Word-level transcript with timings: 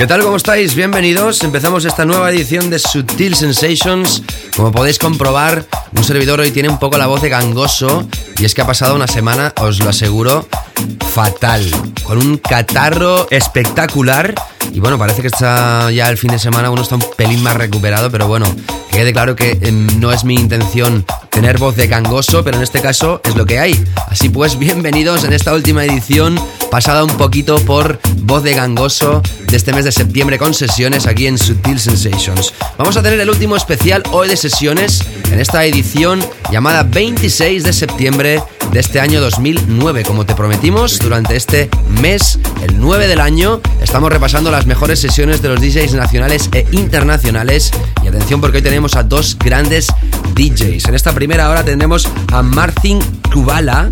¿Qué 0.00 0.06
tal? 0.06 0.22
¿Cómo 0.22 0.36
estáis? 0.38 0.74
Bienvenidos. 0.74 1.44
Empezamos 1.44 1.84
esta 1.84 2.06
nueva 2.06 2.30
edición 2.30 2.70
de 2.70 2.78
Sutil 2.78 3.36
Sensations. 3.36 4.22
Como 4.56 4.72
podéis 4.72 4.98
comprobar, 4.98 5.66
un 5.94 6.04
servidor 6.04 6.40
hoy 6.40 6.50
tiene 6.52 6.70
un 6.70 6.78
poco 6.78 6.96
la 6.96 7.06
voz 7.06 7.20
de 7.20 7.28
gangoso 7.28 8.08
y 8.40 8.46
es 8.46 8.54
que 8.54 8.62
ha 8.62 8.66
pasado 8.66 8.94
una 8.94 9.06
semana, 9.06 9.52
os 9.60 9.80
lo 9.80 9.90
aseguro, 9.90 10.48
fatal. 11.12 11.62
Con 12.04 12.16
un 12.16 12.38
catarro 12.38 13.28
espectacular 13.30 14.34
y 14.72 14.80
bueno, 14.80 14.98
parece 14.98 15.20
que 15.20 15.28
está 15.28 15.90
ya 15.90 16.08
el 16.08 16.16
fin 16.16 16.30
de 16.30 16.38
semana, 16.38 16.70
uno 16.70 16.82
está 16.82 16.94
un 16.94 17.04
pelín 17.16 17.42
más 17.42 17.56
recuperado, 17.56 18.10
pero 18.10 18.28
bueno, 18.28 18.46
que 18.90 18.98
quede 18.98 19.12
claro 19.12 19.34
que 19.34 19.58
em, 19.62 20.00
no 20.00 20.12
es 20.12 20.24
mi 20.24 20.34
intención 20.34 21.04
tener 21.30 21.58
voz 21.58 21.76
de 21.76 21.88
gangoso, 21.88 22.44
pero 22.44 22.56
en 22.56 22.62
este 22.62 22.80
caso 22.80 23.20
es 23.24 23.34
lo 23.34 23.46
que 23.46 23.58
hay. 23.58 23.84
Así 24.08 24.28
pues, 24.28 24.58
bienvenidos 24.58 25.24
en 25.24 25.32
esta 25.32 25.54
última 25.54 25.84
edición, 25.84 26.38
pasada 26.70 27.04
un 27.04 27.16
poquito 27.16 27.58
por 27.64 27.98
voz 28.18 28.44
de 28.44 28.54
gangoso 28.54 29.22
de 29.48 29.56
este 29.56 29.72
mes 29.72 29.84
de 29.84 29.92
septiembre 29.92 30.38
con 30.38 30.54
sesiones 30.54 31.06
aquí 31.06 31.26
en 31.26 31.36
Sutil 31.36 31.80
Sensations. 31.80 32.54
Vamos 32.78 32.96
a 32.96 33.02
tener 33.02 33.18
el 33.18 33.28
último 33.28 33.56
especial 33.56 34.04
hoy 34.12 34.28
de 34.28 34.36
sesiones 34.36 35.02
en 35.32 35.40
esta 35.40 35.64
edición 35.64 36.24
llamada 36.52 36.84
26 36.84 37.64
de 37.64 37.72
septiembre 37.72 38.29
de 38.36 38.80
este 38.80 39.00
año 39.00 39.20
2009. 39.20 40.04
Como 40.04 40.26
te 40.26 40.34
prometimos, 40.34 40.98
durante 40.98 41.36
este 41.36 41.68
mes, 42.00 42.38
el 42.62 42.78
9 42.78 43.08
del 43.08 43.20
año, 43.20 43.60
estamos 43.82 44.10
repasando 44.12 44.50
las 44.50 44.66
mejores 44.66 45.00
sesiones 45.00 45.42
de 45.42 45.48
los 45.48 45.60
DJs 45.60 45.94
nacionales 45.94 46.48
e 46.52 46.66
internacionales. 46.72 47.72
Y 48.04 48.08
atención 48.08 48.40
porque 48.40 48.58
hoy 48.58 48.62
tenemos 48.62 48.94
a 48.96 49.02
dos 49.02 49.36
grandes 49.38 49.88
DJs. 50.34 50.86
En 50.86 50.94
esta 50.94 51.12
primera 51.12 51.50
hora 51.50 51.64
tendremos 51.64 52.08
a 52.32 52.42
Martin 52.42 53.00
Kubala 53.32 53.90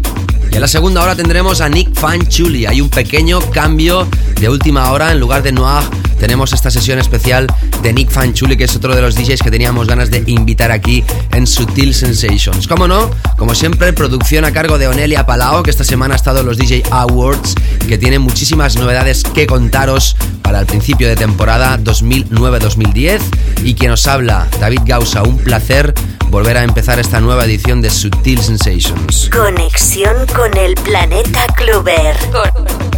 y 0.50 0.54
en 0.54 0.60
la 0.60 0.68
segunda 0.68 1.02
hora 1.02 1.14
tendremos 1.14 1.60
a 1.60 1.68
Nick 1.68 1.94
Fanchuli. 1.94 2.66
Hay 2.66 2.80
un 2.80 2.88
pequeño 2.88 3.40
cambio 3.50 4.08
de 4.40 4.48
última 4.48 4.90
hora. 4.92 5.12
En 5.12 5.20
lugar 5.20 5.42
de 5.42 5.52
Noir, 5.52 5.84
tenemos 6.18 6.52
esta 6.52 6.70
sesión 6.70 6.98
especial 6.98 7.46
de 7.82 7.92
Nick 7.92 8.10
Fanchuli, 8.10 8.56
que 8.56 8.64
es 8.64 8.74
otro 8.74 8.94
de 8.94 9.02
los 9.02 9.14
DJs 9.14 9.40
que 9.42 9.50
teníamos 9.50 9.86
ganas 9.86 10.10
de 10.10 10.24
invitar 10.26 10.72
aquí 10.72 11.04
en 11.32 11.46
Sutil 11.46 11.94
Sensations. 11.94 12.66
Como 12.66 12.88
no, 12.88 13.10
como 13.36 13.54
siempre, 13.54 13.92
producción 13.92 14.27
a 14.36 14.52
cargo 14.52 14.76
de 14.76 14.86
Onelia 14.86 15.24
Palao, 15.24 15.62
que 15.62 15.70
esta 15.70 15.84
semana 15.84 16.12
ha 16.12 16.16
estado 16.16 16.40
en 16.40 16.46
los 16.46 16.58
DJ 16.58 16.82
Awards, 16.90 17.54
que 17.88 17.96
tiene 17.96 18.18
muchísimas 18.18 18.76
novedades 18.76 19.22
que 19.24 19.46
contaros 19.46 20.16
para 20.42 20.60
el 20.60 20.66
principio 20.66 21.08
de 21.08 21.16
temporada 21.16 21.78
2009-2010. 21.78 23.20
Y 23.64 23.74
quien 23.74 23.90
os 23.90 24.06
habla, 24.06 24.46
David 24.60 24.80
Gausa, 24.84 25.22
un 25.22 25.38
placer 25.38 25.94
volver 26.28 26.58
a 26.58 26.62
empezar 26.62 26.98
esta 26.98 27.20
nueva 27.20 27.46
edición 27.46 27.80
de 27.80 27.88
Sutil 27.88 28.42
Sensations. 28.42 29.30
Conexión 29.30 30.14
con 30.36 30.54
el 30.58 30.74
planeta 30.74 31.46
Clover. 31.56 32.14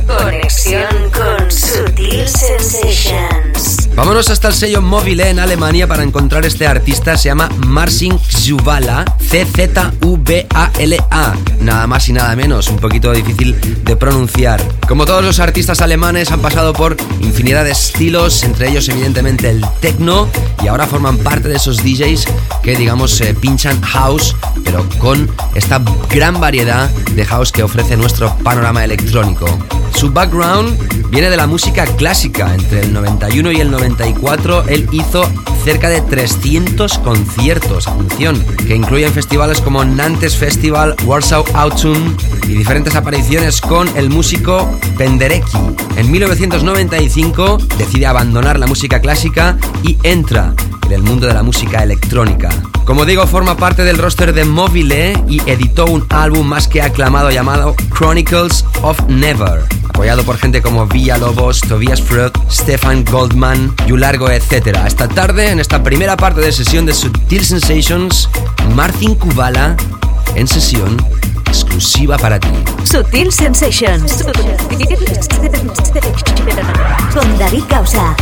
conexión 0.09 1.11
con 1.13 1.49
Sutil 1.49 2.27
Sensations. 2.27 3.80
Vámonos 3.95 4.31
hasta 4.31 4.49
el 4.49 4.55
sello 4.55 4.81
Mobile 4.81 5.29
en 5.29 5.39
Alemania 5.39 5.87
para 5.87 6.03
encontrar 6.03 6.47
este 6.47 6.67
artista. 6.67 7.17
Se 7.17 7.29
llama 7.29 7.49
Marcin 7.67 8.19
Zuvala, 8.19 9.05
C-Z-U-B-A-L-A. 9.21 10.95
Nada 11.61 11.87
más 11.87 12.09
y 12.09 12.13
nada 12.13 12.35
menos, 12.35 12.69
un 12.69 12.79
poquito 12.79 13.13
difícil 13.13 13.57
de 13.85 13.97
pronunciar. 13.97 14.63
Como 14.89 15.05
todos 15.05 15.23
los 15.23 15.39
artistas 15.39 15.81
alemanes, 15.81 16.31
han 16.31 16.41
pasado 16.41 16.73
por 16.73 16.97
infinidad 17.21 17.65
de 17.65 17.73
estilos, 17.73 18.43
entre 18.43 18.71
ellos, 18.71 18.89
evidentemente, 18.89 19.51
el 19.51 19.65
techno, 19.81 20.29
y 20.63 20.69
ahora 20.69 20.87
forman 20.87 21.19
parte 21.19 21.49
de 21.49 21.57
esos 21.57 21.83
DJs 21.83 22.25
que, 22.63 22.77
digamos, 22.77 23.21
eh, 23.21 23.35
pinchan 23.35 23.81
house, 23.83 24.35
pero 24.65 24.89
con 24.99 25.31
esta 25.55 25.83
gran 26.09 26.41
variedad 26.41 26.89
de 26.89 27.25
house 27.27 27.53
que 27.53 27.63
ofrece 27.63 27.97
nuestro 27.97 28.35
panorama 28.39 28.85
electrónico. 28.85 29.47
Su 29.95 30.11
background 30.11 31.11
viene 31.11 31.29
de 31.29 31.37
la 31.37 31.47
música 31.47 31.85
clásica. 31.85 32.55
Entre 32.55 32.81
el 32.81 32.93
91 32.93 33.53
y 33.53 33.61
el 33.61 33.71
94 33.81 34.65
él 34.69 34.87
hizo 34.93 35.23
cerca 35.65 35.89
de 35.89 36.03
300 36.03 36.99
conciertos, 36.99 37.89
atención, 37.89 38.45
que 38.67 38.75
incluyen 38.75 39.13
festivales 39.13 39.61
como 39.61 39.85
Nantes 39.85 40.37
Festival, 40.37 40.95
Warsaw 41.05 41.45
Autumn 41.55 42.17
y 42.45 42.55
diferentes 42.55 42.95
apariciones 42.95 43.61
con 43.61 43.89
el 43.97 44.11
músico 44.11 44.71
Penderecki. 44.99 45.59
En 45.97 46.11
1995 46.11 47.59
decide 47.79 48.07
abandonar 48.07 48.59
la 48.59 48.67
música 48.67 49.01
clásica 49.01 49.57
y 49.83 49.97
entra 50.03 50.55
en 50.87 50.93
el 50.93 51.03
mundo 51.03 51.27
de 51.27 51.35
la 51.35 51.43
música 51.43 51.83
electrónica. 51.83 52.51
Como 52.85 53.05
digo, 53.05 53.27
forma 53.27 53.57
parte 53.57 53.85
del 53.85 53.99
roster 53.99 54.33
de 54.33 54.45
Mobile 54.45 55.15
y 55.29 55.41
editó 55.49 55.87
un 55.87 56.05
álbum 56.11 56.47
más 56.47 56.67
que 56.67 56.83
aclamado 56.83 57.31
llamado 57.31 57.77
Chronicles 57.97 58.65
of 58.83 59.01
Never, 59.09 59.63
apoyado 59.89 60.25
por 60.25 60.39
gente 60.39 60.61
como 60.61 60.87
Villa 60.87 61.17
Lobos, 61.17 61.61
Tobias 61.61 62.03
Freud, 62.03 62.33
Stefan 62.51 63.05
Goldman, 63.05 63.70
Yulargo, 63.87 64.31
etc. 64.31 64.79
Esta 64.87 65.09
tarde, 65.09 65.51
en 65.51 65.61
esta 65.61 65.83
primera 65.83 66.17
parte 66.17 66.41
de 66.41 66.53
sesión 66.53 66.87
de 66.87 66.95
Subtil 66.95 67.45
Sensations, 67.45 68.29
Martin 68.75 69.15
Kubala 69.15 69.77
en 70.35 70.47
sesión 70.47 70.97
exclusiva 71.47 72.17
para 72.17 72.39
ti. 72.39 72.49
Sutil 72.85 73.33
Sensations. 73.33 74.25
Con 77.13 77.39
David 77.39 77.65
Causa. 77.69 78.17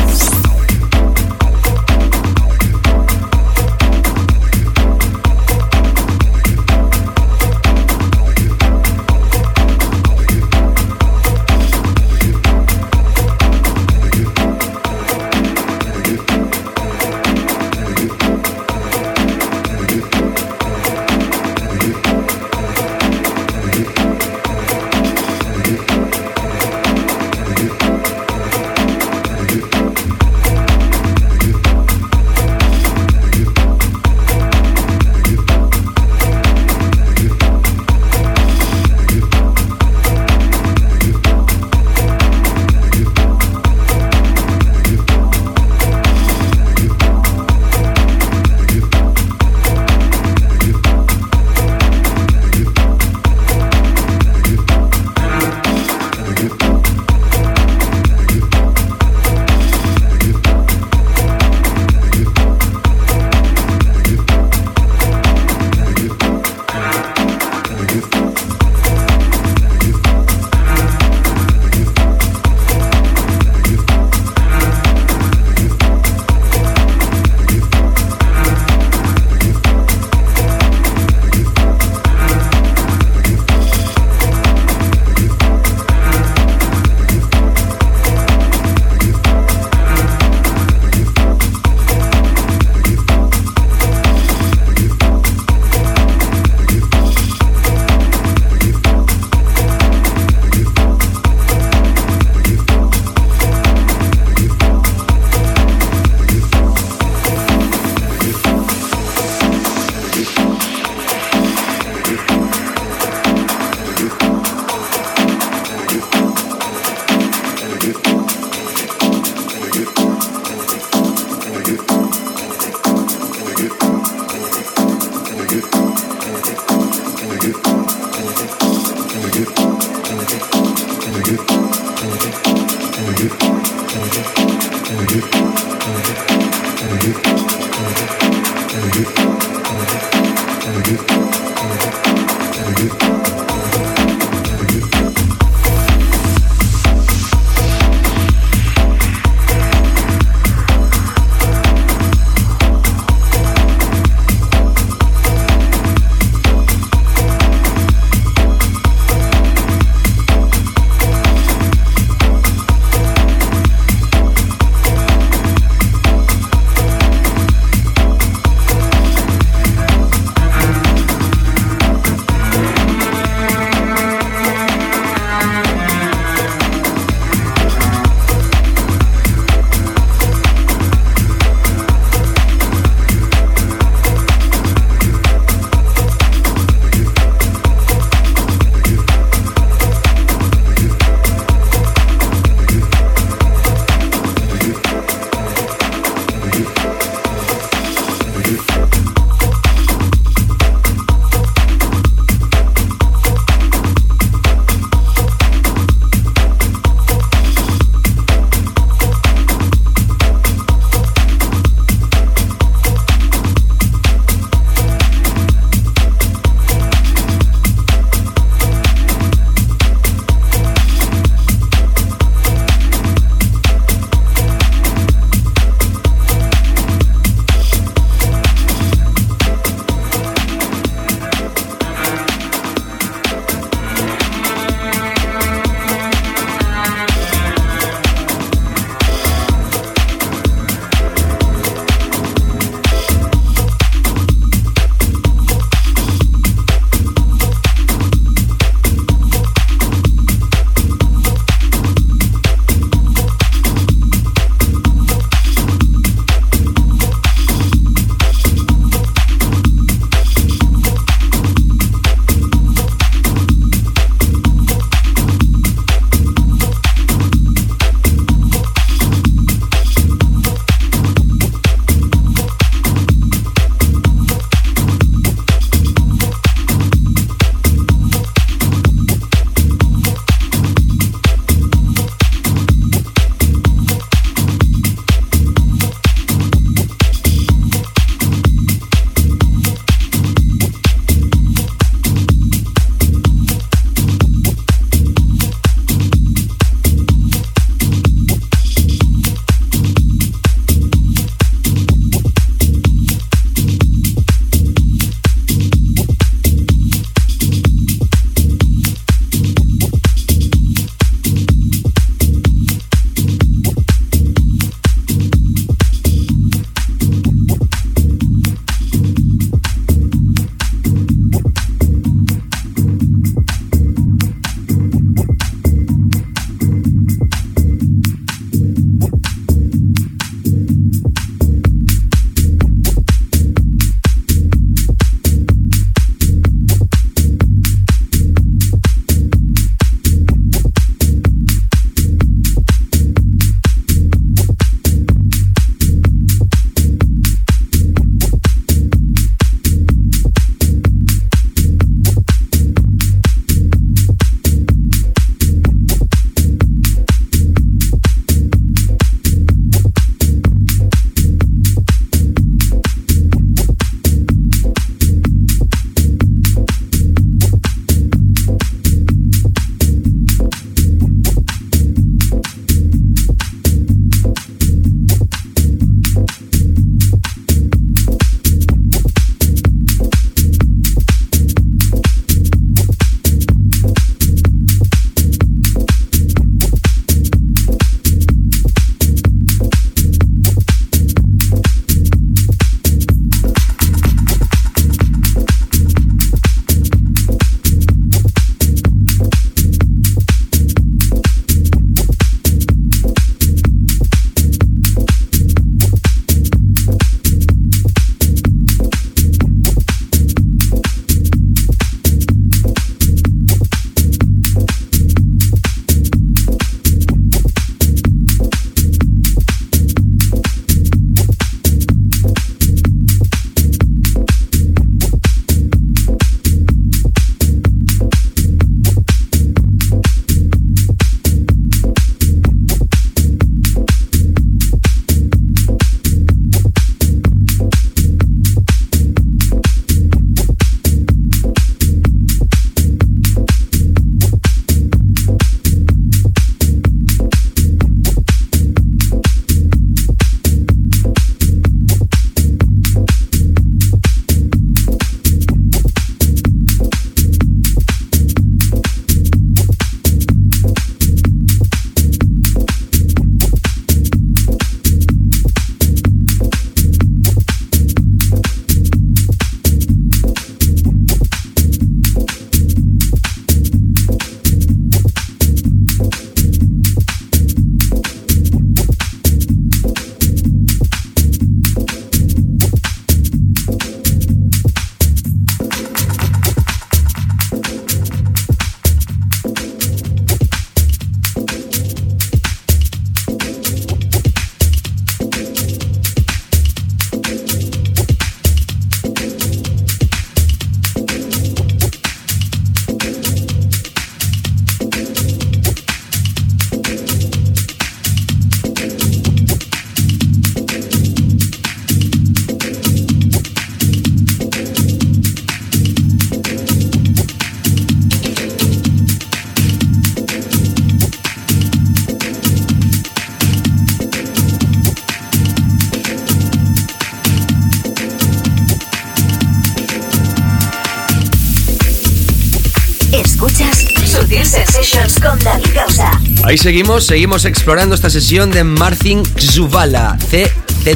Seguimos, 536.59 537.07
seguimos 537.07 537.45
explorando 537.45 537.95
esta 537.95 538.11
sesión 538.11 538.51
de 538.51 538.65
Martin 538.65 539.23
Zuvala, 539.39 540.19
C-Z-U-B-A-L-A. 540.29 540.91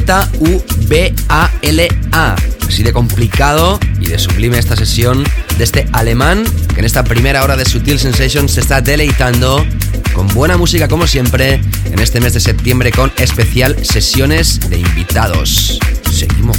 Así 2.67 2.83
de 2.83 2.91
complicado 2.91 3.79
y 4.01 4.07
de 4.07 4.19
sublime 4.19 4.57
esta 4.57 4.75
sesión 4.75 5.23
de 5.57 5.63
este 5.63 5.87
alemán 5.93 6.43
que 6.73 6.81
en 6.81 6.85
esta 6.85 7.05
primera 7.05 7.45
hora 7.45 7.55
de 7.55 7.63
Sutil 7.63 7.97
Sensations 7.97 8.51
se 8.51 8.59
está 8.59 8.81
deleitando 8.81 9.65
con 10.13 10.27
buena 10.27 10.57
música 10.57 10.89
como 10.89 11.07
siempre 11.07 11.61
en 11.85 11.99
este 11.99 12.19
mes 12.19 12.33
de 12.33 12.41
septiembre 12.41 12.91
con 12.91 13.13
especial 13.17 13.77
sesiones 13.85 14.59
de 14.69 14.79
invitados. 14.79 15.79
Seguimos. 16.11 16.57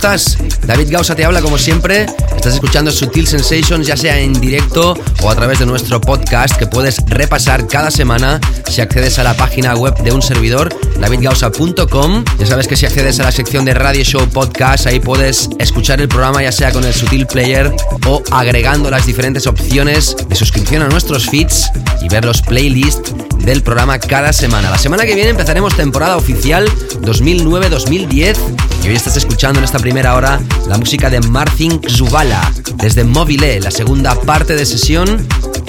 Estás? 0.00 0.38
David 0.66 0.88
Gausa 0.90 1.14
te 1.14 1.26
habla 1.26 1.42
como 1.42 1.58
siempre. 1.58 2.06
Estás 2.34 2.54
escuchando 2.54 2.90
Sutil 2.90 3.26
Sensations 3.26 3.86
ya 3.86 3.98
sea 3.98 4.18
en 4.18 4.32
directo 4.32 4.98
o 5.22 5.30
a 5.30 5.34
través 5.34 5.58
de 5.58 5.66
nuestro 5.66 6.00
podcast 6.00 6.56
que 6.56 6.66
puedes 6.66 7.04
repasar 7.06 7.66
cada 7.66 7.90
semana 7.90 8.40
si 8.66 8.80
accedes 8.80 9.18
a 9.18 9.24
la 9.24 9.34
página 9.34 9.74
web 9.74 9.94
de 10.02 10.10
un 10.12 10.22
servidor, 10.22 10.74
davidgausa.com. 10.98 12.24
Ya 12.38 12.46
sabes 12.46 12.66
que 12.66 12.76
si 12.76 12.86
accedes 12.86 13.20
a 13.20 13.24
la 13.24 13.32
sección 13.32 13.66
de 13.66 13.74
Radio 13.74 14.02
Show 14.02 14.26
Podcast, 14.30 14.86
ahí 14.86 15.00
puedes 15.00 15.50
escuchar 15.58 16.00
el 16.00 16.08
programa 16.08 16.42
ya 16.42 16.52
sea 16.52 16.72
con 16.72 16.84
el 16.84 16.94
Sutil 16.94 17.26
Player 17.26 17.70
o 18.06 18.22
agregando 18.30 18.90
las 18.90 19.04
diferentes 19.04 19.46
opciones 19.46 20.16
de 20.26 20.34
suscripción 20.34 20.82
a 20.82 20.88
nuestros 20.88 21.28
feeds 21.28 21.70
y 22.00 22.08
ver 22.08 22.24
los 22.24 22.40
playlists 22.40 23.12
del 23.40 23.62
programa 23.62 23.98
cada 23.98 24.32
semana. 24.32 24.70
La 24.70 24.78
semana 24.78 25.04
que 25.04 25.14
viene 25.14 25.30
empezaremos 25.30 25.76
temporada 25.76 26.16
oficial 26.16 26.70
2009-2010 27.02 28.36
y 28.82 28.88
hoy 28.88 28.94
estás 28.94 29.16
escuchando 29.16 29.58
en 29.58 29.64
esta 29.64 29.78
primera 29.78 30.14
hora 30.14 30.40
la 30.68 30.78
música 30.78 31.10
de 31.10 31.20
Martin 31.20 31.80
Zubala 31.88 32.52
desde 32.76 33.04
Mobile, 33.04 33.60
la 33.60 33.70
segunda 33.70 34.14
parte 34.14 34.54
de 34.54 34.64
sesión 34.66 35.26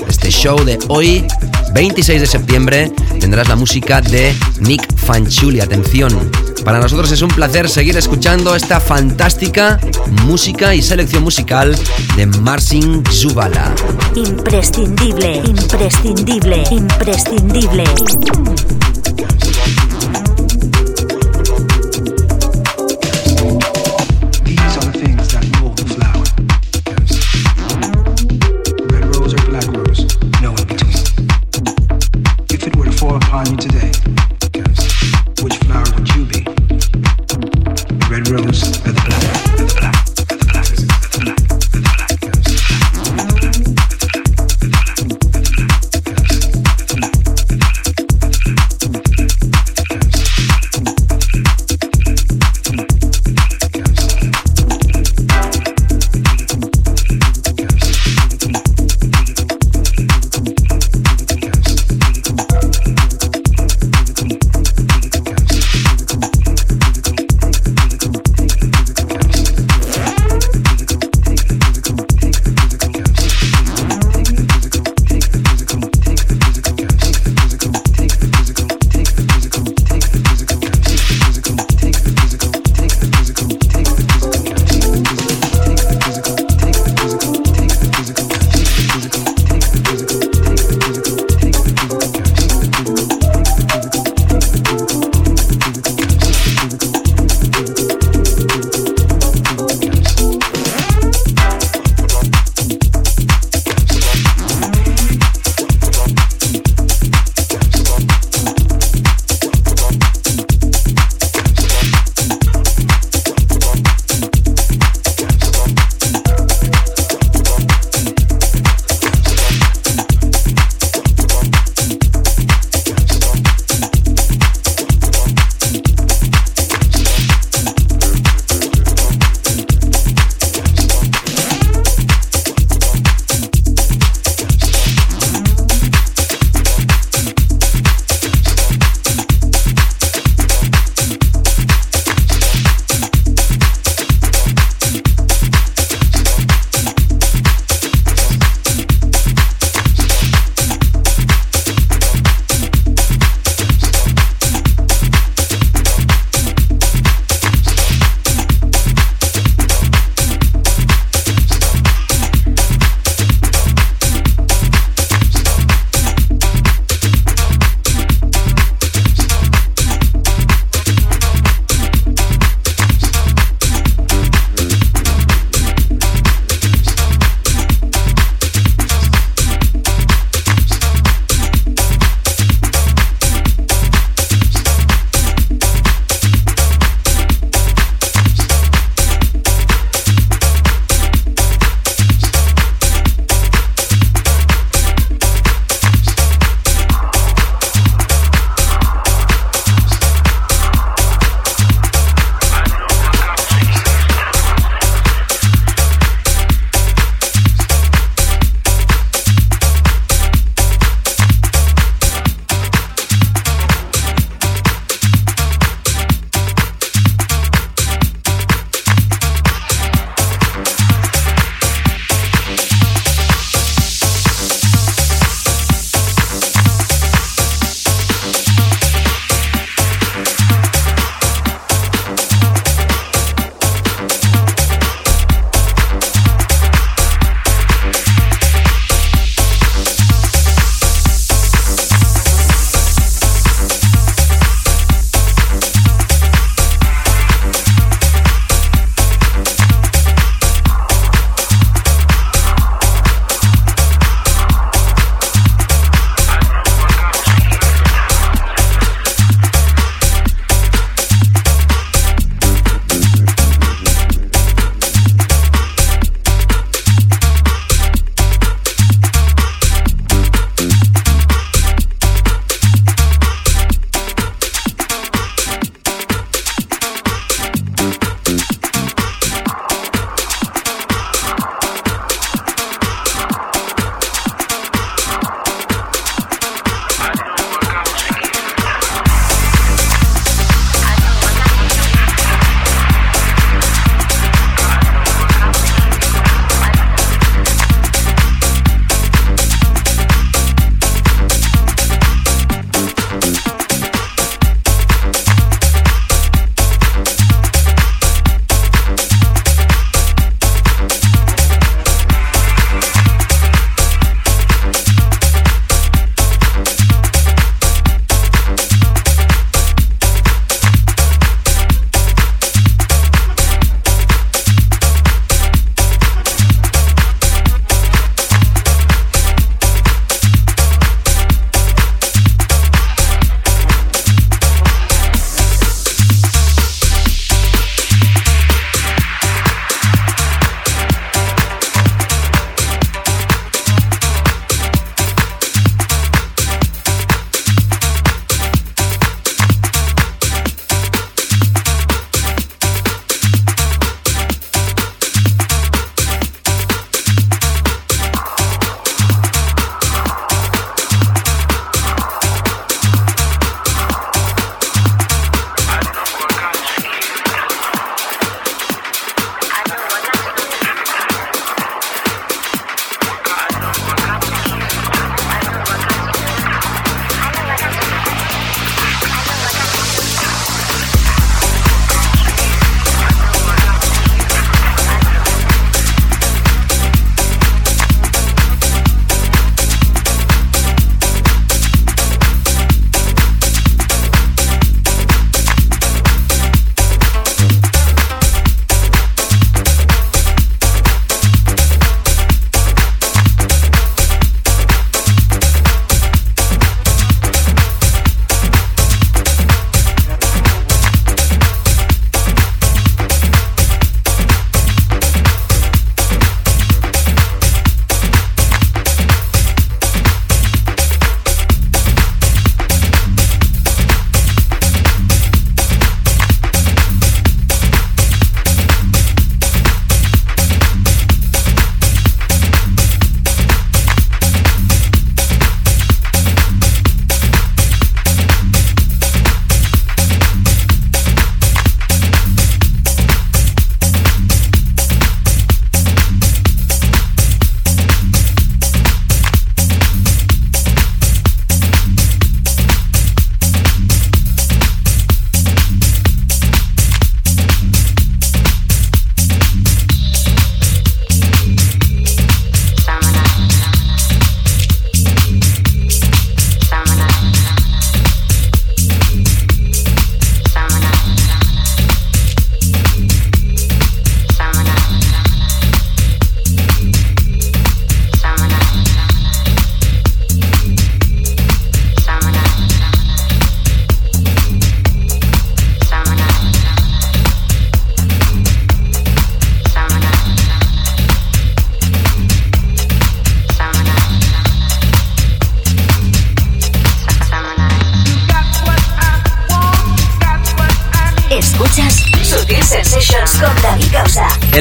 este 0.08 0.30
show 0.30 0.62
de 0.64 0.78
hoy, 0.90 1.26
26 1.74 2.22
de 2.22 2.28
septiembre, 2.28 2.92
tendrás 3.20 3.48
la 3.48 3.56
música 3.56 4.02
de 4.02 4.36
Nick 4.60 4.94
Fanchuli. 4.98 5.62
Atención, 5.62 6.30
para 6.66 6.80
nosotros 6.80 7.12
es 7.12 7.22
un 7.22 7.30
placer 7.30 7.70
seguir 7.70 7.96
escuchando 7.96 8.56
esta 8.56 8.80
fantástica 8.80 9.80
música 10.26 10.76
y 10.76 10.82
selección 10.82 11.24
musical 11.24 11.76
de 12.18 12.26
Marcin 12.26 13.04
Zubala. 13.10 13.74
Imprescindible, 14.16 15.42
imprescindible, 15.46 16.64
imprescindible. 16.70 17.84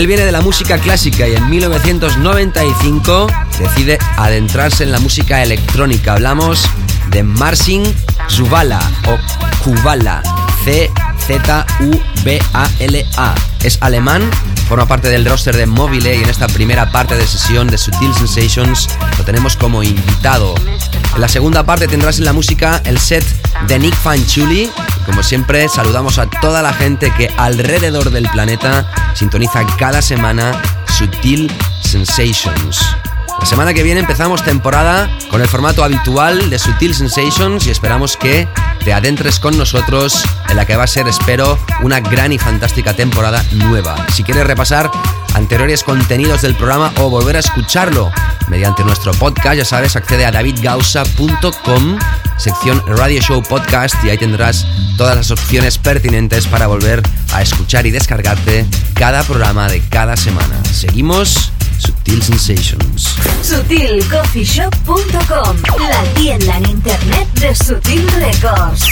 Él 0.01 0.07
viene 0.07 0.25
de 0.25 0.33
la 0.33 0.41
música 0.41 0.79
clásica 0.79 1.29
y 1.29 1.35
en 1.35 1.51
1995 1.51 3.27
decide 3.59 3.99
adentrarse 4.17 4.83
en 4.83 4.93
la 4.93 4.99
música 4.99 5.43
electrónica. 5.43 6.15
Hablamos 6.15 6.65
de 7.11 7.23
Marcin 7.23 7.83
Zuvala 8.31 8.81
o 9.07 9.19
Kubala. 9.63 10.23
C-Z-U-B-A-L-A. 10.65 10.95
Es 13.63 13.77
alemán, 13.83 14.23
forma 14.71 14.89
parte 14.89 15.09
del 15.09 15.27
roster 15.27 15.55
de 15.55 15.67
Mobile 15.67 16.17
y 16.17 16.23
en 16.23 16.31
esta 16.31 16.49
primera 16.49 16.91
parte 16.91 17.15
de 17.15 17.27
sesión 17.27 17.67
de 17.67 17.77
Sutil 17.77 18.15
Sensations 18.15 18.89
lo 19.19 19.25
tenemos 19.25 19.55
como 19.55 19.83
invitado. 19.83 20.55
En 21.15 21.21
la 21.21 21.29
segunda 21.29 21.67
parte 21.67 21.87
tendrás 21.89 22.19
en 22.19 22.25
la 22.25 22.33
música 22.33 22.81
el 22.87 22.99
set 22.99 23.23
de 23.67 23.79
Nick 23.79 23.95
Fanchuli. 23.97 24.71
Como 25.11 25.25
siempre, 25.25 25.69
saludamos 25.69 26.19
a 26.19 26.31
toda 26.31 26.63
la 26.63 26.73
gente 26.73 27.11
que 27.11 27.29
alrededor 27.37 28.11
del 28.11 28.29
planeta 28.31 28.89
sintoniza 29.13 29.67
cada 29.77 30.03
semana 30.03 30.53
Sutil 30.87 31.53
Sensations. 31.83 32.97
La 33.41 33.45
semana 33.45 33.75
que 33.75 33.83
viene 33.83 33.99
empezamos 33.99 34.45
temporada 34.45 35.11
con 35.29 35.41
el 35.41 35.49
formato 35.49 35.83
habitual 35.83 36.49
de 36.49 36.61
Sutil 36.61 36.95
Sensations 36.95 37.67
y 37.67 37.71
esperamos 37.71 38.17
que 38.17 38.47
te 38.85 38.93
adentres 38.93 39.41
con 39.41 39.59
nosotros 39.59 40.23
en 40.49 40.57
la 40.57 40.65
que 40.65 40.77
va 40.77 40.85
a 40.85 40.87
ser, 40.87 41.09
espero, 41.09 41.59
una 41.83 41.99
gran 41.99 42.33
y 42.33 42.39
fantástica 42.39 42.95
temporada 42.95 43.45
nueva. 43.51 44.07
Si 44.13 44.23
quieres 44.23 44.47
repasar 44.47 44.93
anteriores 45.35 45.85
contenidos 45.85 46.43
del 46.43 46.55
programa 46.55 46.93
o 46.97 47.09
volver 47.11 47.37
a 47.37 47.41
escucharlo 47.41 48.11
mediante 48.49 48.85
nuestro 48.85 49.13
podcast, 49.13 49.57
ya 49.57 49.65
sabes, 49.65 49.97
accede 49.97 50.27
a 50.27 50.33
davidgausa.com, 50.33 51.99
sección 52.37 52.83
Radio 52.87 53.21
Show 53.21 53.43
Podcast 53.43 53.95
y 54.05 54.11
ahí 54.11 54.19
tendrás 54.19 54.67
todas 54.97 55.17
las 55.17 55.31
opciones 55.31 55.79
pertinentes 55.79 56.47
para 56.47 56.67
volver 56.67 57.03
a 57.33 57.43
escuchar 57.43 57.87
y 57.87 57.91
descargarte 57.91 58.67
cada 58.95 59.23
programa 59.23 59.69
de 59.69 59.81
cada 59.81 60.17
semana. 60.17 60.63
Seguimos 60.73 61.53
Sutil 61.79 62.23
Sensations. 62.23 63.17
SutilCoffeeShop.com, 63.43 65.57
la 65.79 66.03
tienda 66.15 66.57
en 66.59 66.71
internet 66.71 67.29
de 67.35 67.55
Sutil 67.55 68.11
Records. 68.13 68.87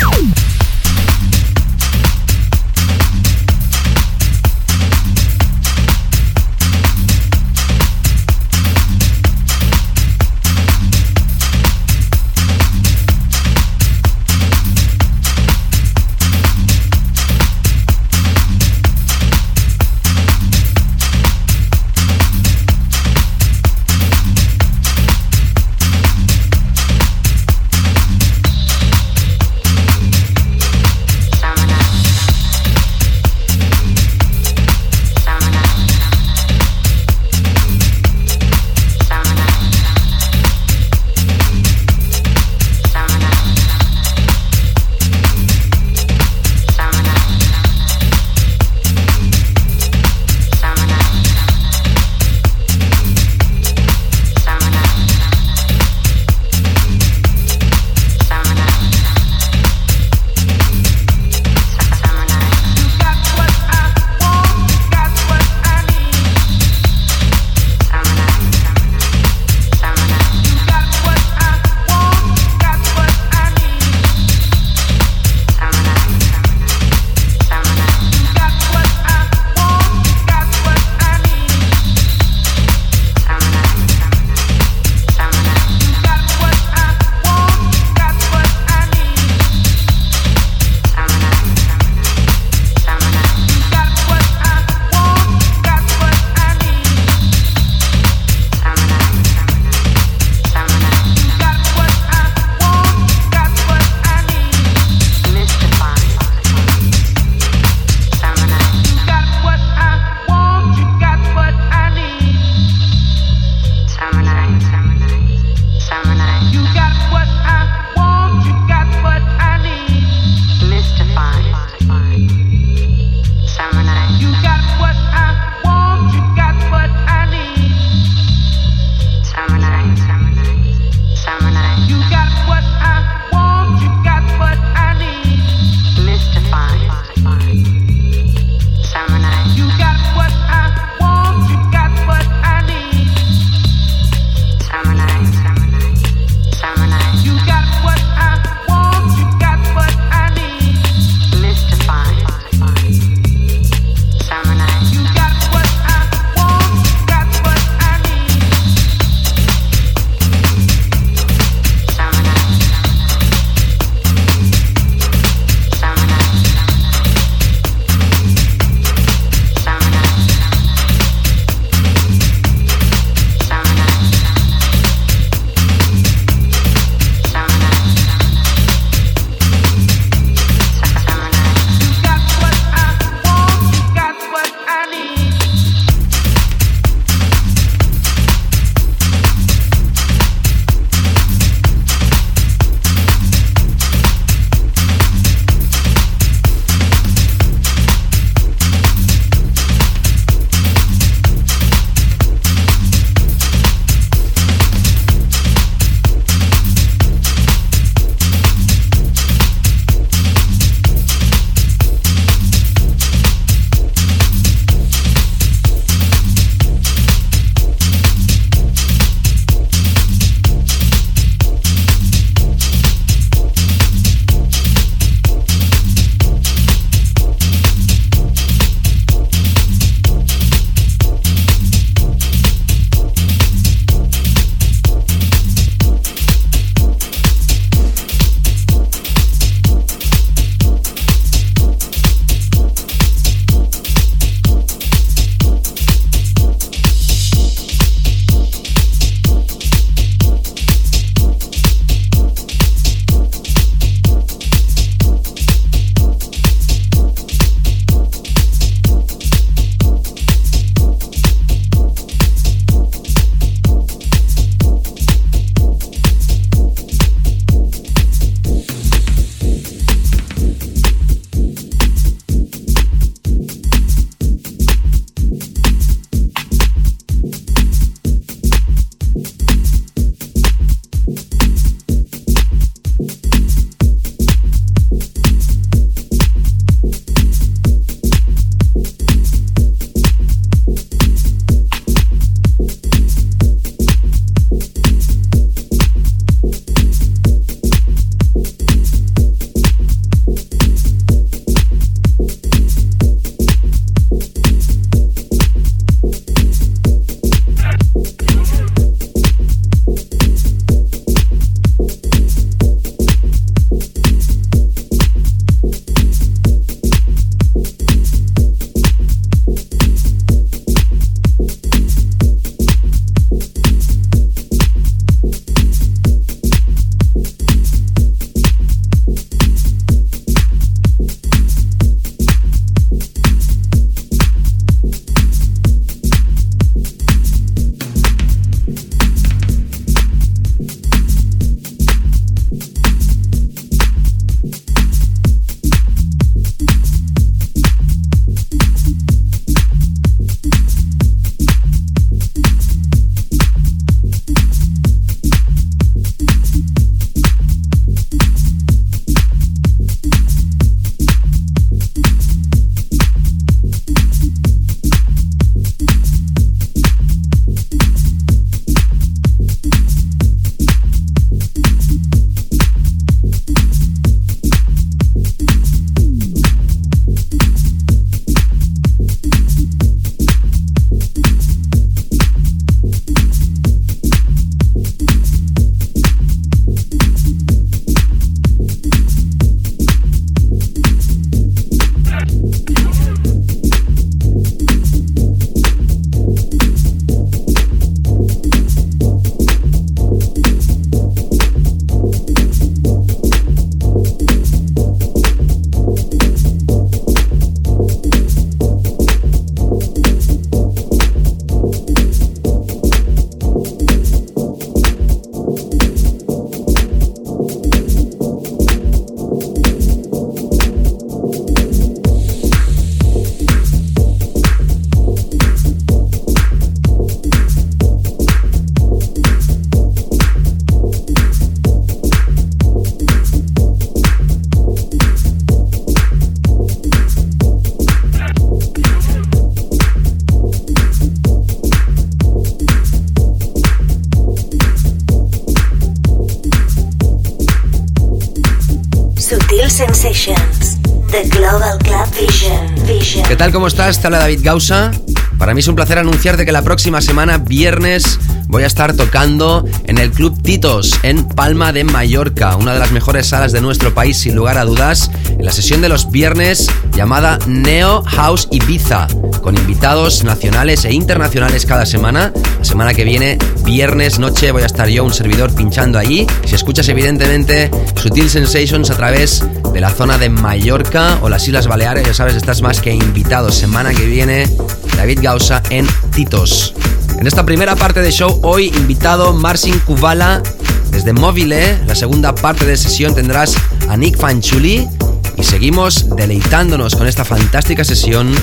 Tal? 453.49 453.53
¿Cómo 453.53 453.67
estás? 453.67 454.01
Te 454.01 454.11
David 454.11 454.41
Gausa. 454.43 454.91
Para 455.39 455.55
mí 455.55 455.61
es 455.61 455.69
un 455.69 455.77
placer 455.77 455.99
anunciarte 455.99 456.45
que 456.45 456.53
la 456.53 456.63
próxima 456.63 457.01
semana, 457.01 457.39
viernes, 457.39 458.19
voy 458.49 458.65
a 458.65 458.67
estar 458.67 458.95
tocando 458.95 459.65
en 459.87 459.99
el 459.99 460.11
Club 460.11 460.43
Titos 460.43 460.99
en 461.03 461.29
Palma 461.29 461.73
de 461.73 461.85
Mallorca, 461.85 462.57
una 462.57 462.73
de 462.73 462.81
las 462.81 462.91
mejores 462.91 463.29
salas 463.29 463.53
de 463.53 463.61
nuestro 463.61 463.95
país 463.95 464.17
sin 464.17 464.35
lugar 464.35 464.59
a 464.59 464.65
dudas, 464.65 465.11
en 465.29 465.45
la 465.45 465.53
sesión 465.53 465.81
de 465.81 465.89
los 465.89 466.11
viernes 466.11 466.69
llamada 466.97 467.39
Neo 467.47 468.03
House 468.05 468.49
Ibiza, 468.51 469.07
con 469.43 469.57
invitados 469.57 470.25
nacionales 470.25 470.85
e 470.85 470.93
internacionales 470.93 471.65
cada 471.65 471.87
semana. 471.87 472.33
La 472.59 472.65
semana 472.65 472.95
que 472.95 473.05
viene, 473.05 473.39
viernes 473.65 474.19
noche, 474.19 474.51
voy 474.51 474.63
a 474.63 474.67
estar 474.67 474.89
yo, 474.89 475.05
un 475.05 475.15
servidor, 475.15 475.55
pinchando 475.55 475.99
allí. 475.99 476.27
Si 476.45 476.57
escuchas 476.57 476.89
evidentemente 476.89 477.71
Sutil 477.95 478.29
Sensations 478.29 478.91
a 478.91 478.97
través 478.97 479.45
de 479.73 479.81
la 479.81 479.91
zona 479.91 480.19
de 480.19 480.29
Mallorca 480.29 481.19
o 481.23 481.29
las 481.29 481.47
Islas 481.47 481.67
Baleares, 481.67 482.07
ya 482.07 482.15
sabes, 482.15 482.35
estás 482.35 482.63
más 482.63 482.81
que 482.81 482.93
invitado. 482.93 483.51
Semana 483.51 483.93
que 483.93 484.07
viene, 484.07 484.49
David 484.97 485.21
Gausa 485.23 485.63
en 485.71 485.87
Titos. 486.13 486.75
En 487.19 487.27
esta 487.27 487.45
primera 487.45 487.77
parte 487.77 488.01
de 488.01 488.13
show, 488.13 488.39
hoy 488.43 488.69
invitado 488.69 489.33
Marcin 489.33 489.79
Kubala 489.81 490.43
desde 490.91 491.13
Mobile. 491.13 491.79
La 491.87 491.95
segunda 491.95 492.35
parte 492.35 492.65
de 492.65 492.77
sesión 492.77 493.15
tendrás 493.15 493.57
a 493.89 493.97
Nick 493.97 494.19
Fanchuli. 494.19 494.89
Y 495.37 495.45
seguimos 495.45 496.17
deleitándonos 496.17 496.97
con 496.97 497.07
esta 497.07 497.25
fantástica 497.25 497.85
sesión 497.85 498.35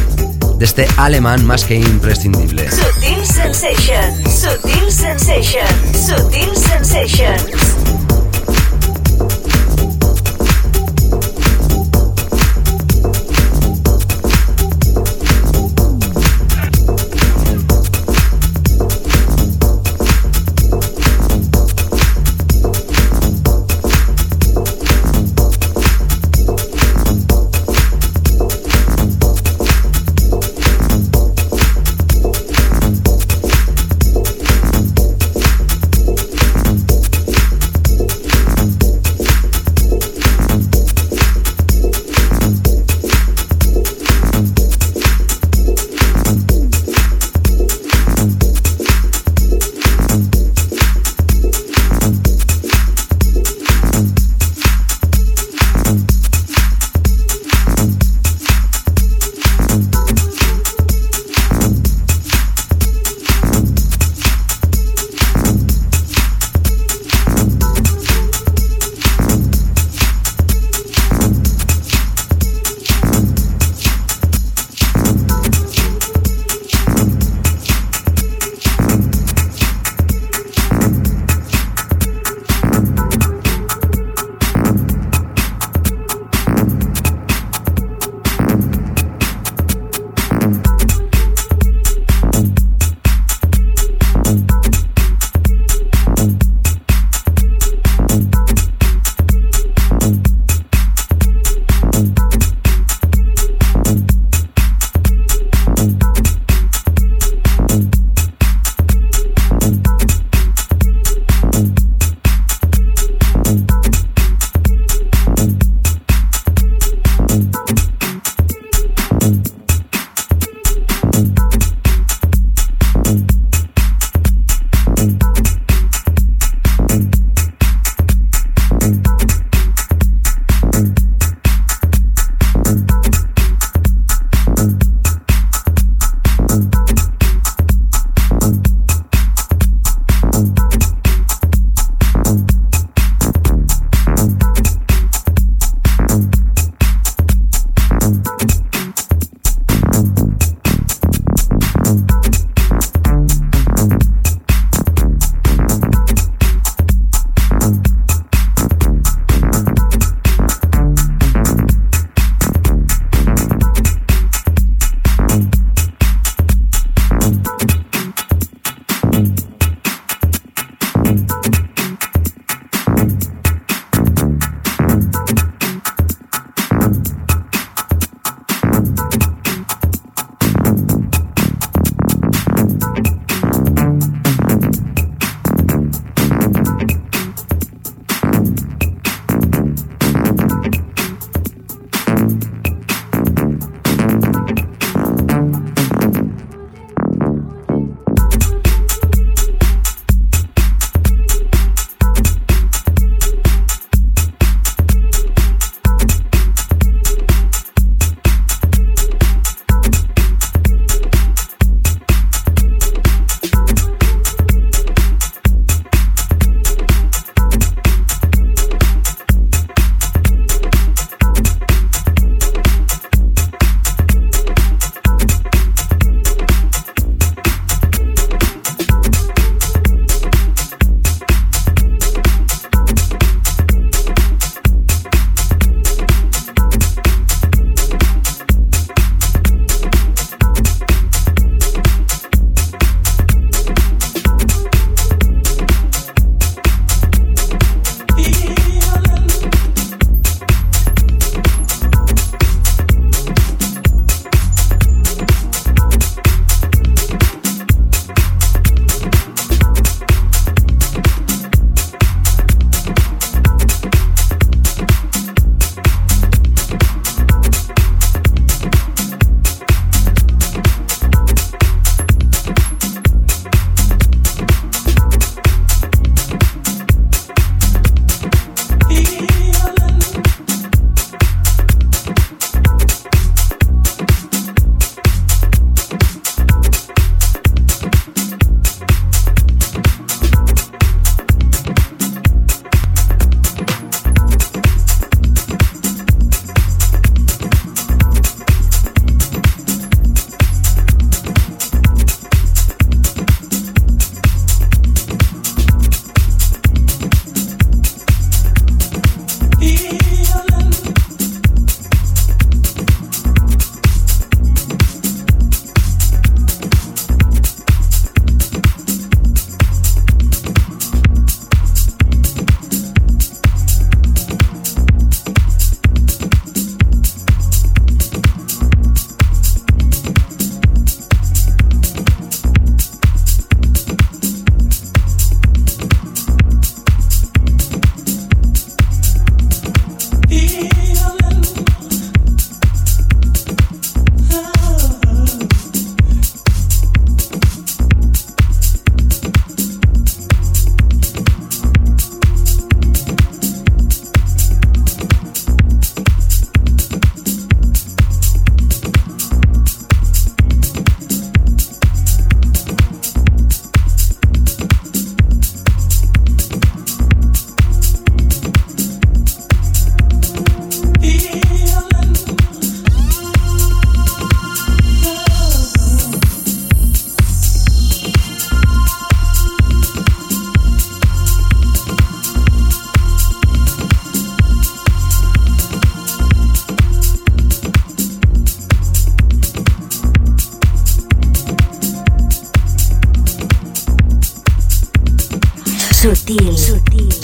de 0.57 0.65
este 0.65 0.88
alemán 0.97 1.45
más 1.45 1.65
que 1.65 1.76
imprescindible. 1.76 2.69
Sutil 2.71 3.26
Sensations, 3.26 4.41
Sutil 4.41 4.91
Sensations, 4.91 6.07
Sutil 6.07 6.55
Sensations. 6.55 7.84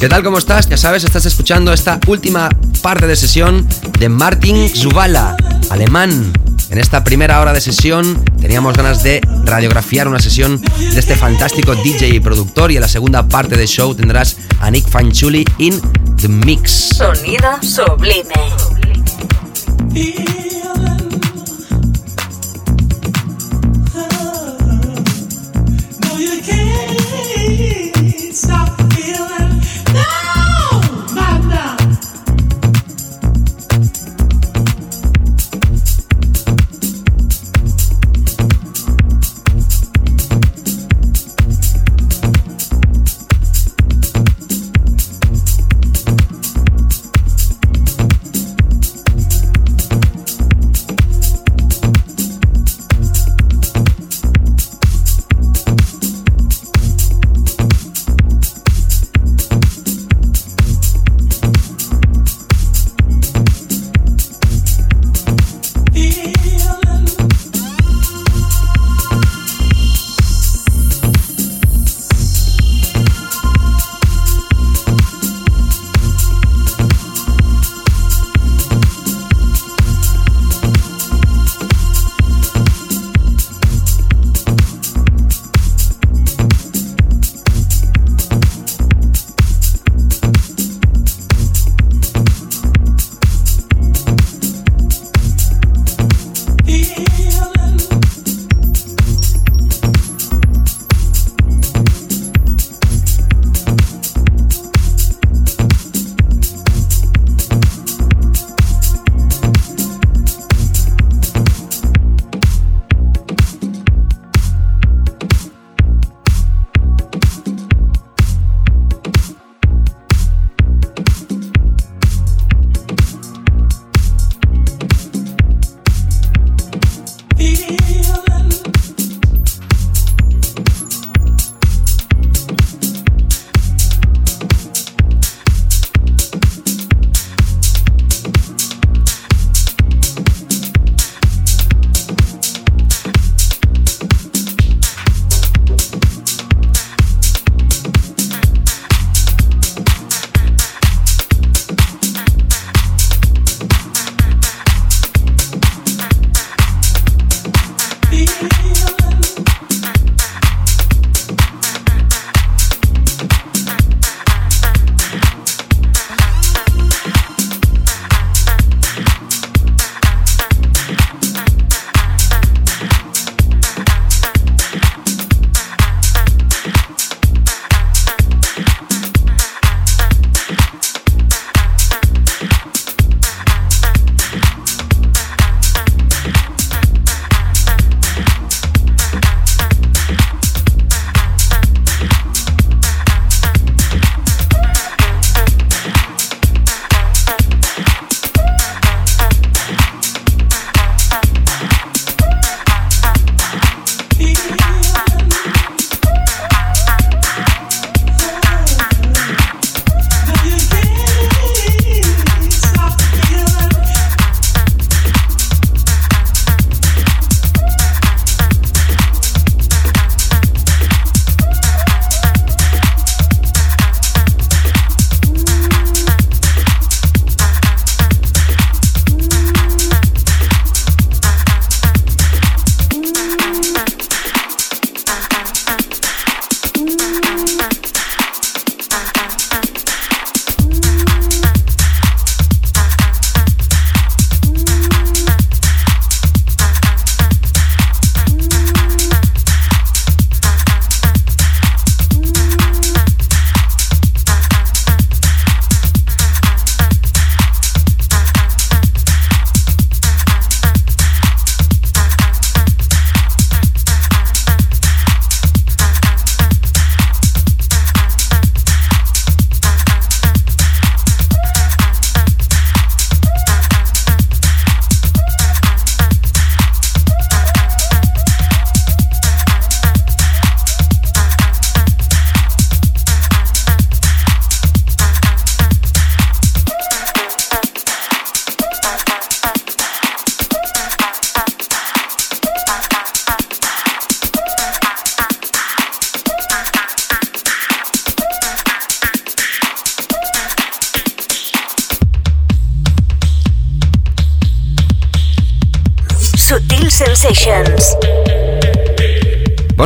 ¿Qué 0.02 0.10
tal? 0.10 0.24
¿Cómo 0.24 0.40
estás? 0.40 0.68
Ya 0.68 0.78
sabes, 0.78 1.04
estás 1.04 1.28
escuchando 1.28 1.72
esta 1.72 2.00
última 2.08 2.50
parte 2.82 3.06
de 3.06 3.16
sesión 3.16 3.68
de 4.00 4.10
Martin 4.10 4.68
Zuvala, 4.68 5.38
alemán. 5.70 6.34
En 6.72 6.80
esta 6.80 7.04
primera 7.04 7.40
hora 7.40 7.54
de 7.54 7.62
sesión 7.62 8.26
teníamos 8.42 8.76
ganas 8.76 9.04
de 9.04 9.22
radiografiar 9.46 10.08
una 10.08 10.18
sesión 10.18 10.60
de 10.60 11.00
este 11.00 11.16
fantástico 11.16 11.76
DJ 11.76 12.16
y 12.16 12.20
productor 12.20 12.72
y 12.72 12.78
en 12.78 12.82
la 12.82 12.88
segunda 12.88 13.28
parte 13.28 13.56
del 13.56 13.68
show 13.68 13.94
tendrás 13.94 14.38
a 14.60 14.72
Nick 14.72 14.90
Fanchuli 14.90 15.46
in 15.60 15.80
The 16.18 16.30
Mix. 16.30 16.98
Sonido 16.98 17.60
sublime. 17.62 18.34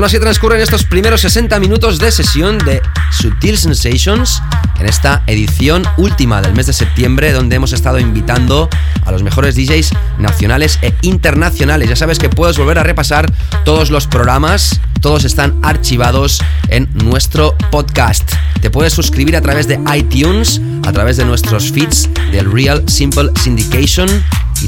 Así 0.05 0.19
transcurren 0.19 0.61
estos 0.61 0.83
primeros 0.83 1.21
60 1.21 1.59
minutos 1.59 1.97
de 1.97 2.11
sesión 2.11 2.59
de 2.59 2.79
Sutil 3.11 3.57
Sensations 3.57 4.39
en 4.79 4.85
esta 4.85 5.23
edición 5.25 5.83
última 5.97 6.43
del 6.43 6.53
mes 6.53 6.67
de 6.67 6.73
septiembre 6.73 7.31
donde 7.31 7.55
hemos 7.55 7.73
estado 7.73 7.97
invitando 7.97 8.69
a 9.03 9.11
los 9.11 9.23
mejores 9.23 9.55
DJs 9.55 9.93
nacionales 10.19 10.77
e 10.83 10.93
internacionales. 11.01 11.89
Ya 11.89 11.95
sabes 11.95 12.19
que 12.19 12.29
puedes 12.29 12.55
volver 12.55 12.77
a 12.77 12.83
repasar 12.83 13.31
todos 13.63 13.89
los 13.89 14.05
programas, 14.05 14.79
todos 15.01 15.23
están 15.23 15.57
archivados 15.63 16.39
en 16.67 16.87
nuestro 16.93 17.55
podcast. 17.71 18.31
Te 18.61 18.69
puedes 18.69 18.93
suscribir 18.93 19.35
a 19.35 19.41
través 19.41 19.67
de 19.67 19.79
iTunes, 19.95 20.61
a 20.85 20.91
través 20.91 21.17
de 21.17 21.25
nuestros 21.25 21.71
feeds 21.71 22.09
del 22.31 22.51
Real 22.51 22.87
Simple 22.87 23.31
Syndication 23.41 24.07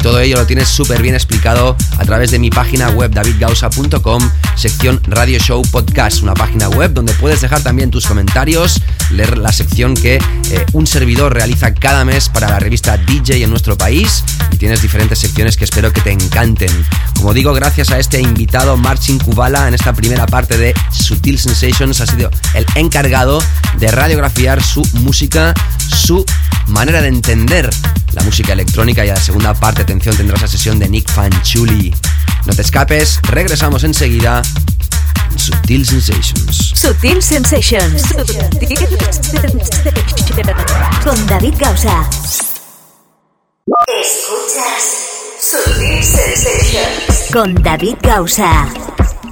todo 0.07 0.21
ello 0.21 0.37
lo 0.37 0.45
tienes 0.45 0.69
súper 0.69 1.01
bien 1.01 1.15
explicado 1.15 1.75
a 1.97 2.05
través 2.05 2.31
de 2.31 2.39
mi 2.39 2.49
página 2.49 2.89
web 2.91 3.11
davidgausa.com, 3.11 4.31
sección 4.55 5.01
Radio 5.05 5.37
Show 5.37 5.61
Podcast, 5.63 6.23
una 6.23 6.33
página 6.33 6.69
web 6.69 6.93
donde 6.93 7.11
puedes 7.15 7.41
dejar 7.41 7.61
también 7.61 7.91
tus 7.91 8.07
comentarios, 8.07 8.81
leer 9.09 9.37
la 9.37 9.51
sección 9.51 9.95
que 9.95 10.15
eh, 10.15 10.65
un 10.71 10.87
servidor 10.87 11.33
realiza 11.33 11.73
cada 11.73 12.05
mes 12.05 12.29
para 12.29 12.47
la 12.47 12.57
revista 12.57 12.95
DJ 12.95 13.43
en 13.43 13.49
nuestro 13.49 13.77
país 13.77 14.23
y 14.53 14.55
tienes 14.55 14.81
diferentes 14.81 15.19
secciones 15.19 15.57
que 15.57 15.65
espero 15.65 15.91
que 15.91 15.99
te 15.99 16.13
encanten. 16.13 16.71
Como 17.17 17.33
digo, 17.33 17.53
gracias 17.53 17.91
a 17.91 17.99
este 17.99 18.21
invitado 18.21 18.77
Marcin 18.77 19.19
Kubala 19.19 19.67
en 19.67 19.73
esta 19.73 19.91
primera 19.91 20.25
parte 20.25 20.57
de 20.57 20.73
Sutil 20.89 21.37
Sensations 21.37 21.99
ha 21.99 22.07
sido 22.07 22.31
el 22.53 22.65
encargado 22.75 23.43
de 23.77 23.91
radiografiar 23.91 24.63
su 24.63 24.83
música, 24.93 25.53
su 25.89 26.25
manera 26.67 27.01
de 27.01 27.09
entender 27.09 27.69
música 28.27 28.51
electrónica 28.51 29.05
y 29.05 29.09
a 29.09 29.13
la 29.13 29.21
segunda 29.21 29.53
parte, 29.53 29.83
atención, 29.83 30.15
tendrás 30.17 30.41
la 30.41 30.49
sesión 30.49 30.77
de 30.77 30.89
Nick 30.89 31.09
Fanchuli. 31.09 31.95
No 32.45 32.53
te 32.53 32.61
escapes, 32.61 33.21
regresamos 33.23 33.85
enseguida. 33.85 34.41
Sutil 35.37 35.85
Sensations. 35.85 36.73
Sutil 36.75 37.23
Sensations. 37.23 38.03
Con 41.05 41.27
David 41.27 41.53
Gausa. 41.57 42.09
Escuchas 44.01 44.83
Sutil 45.39 46.03
Sensations. 46.03 47.31
Con 47.31 47.55
David 47.55 47.95
Gausa. 48.01 48.67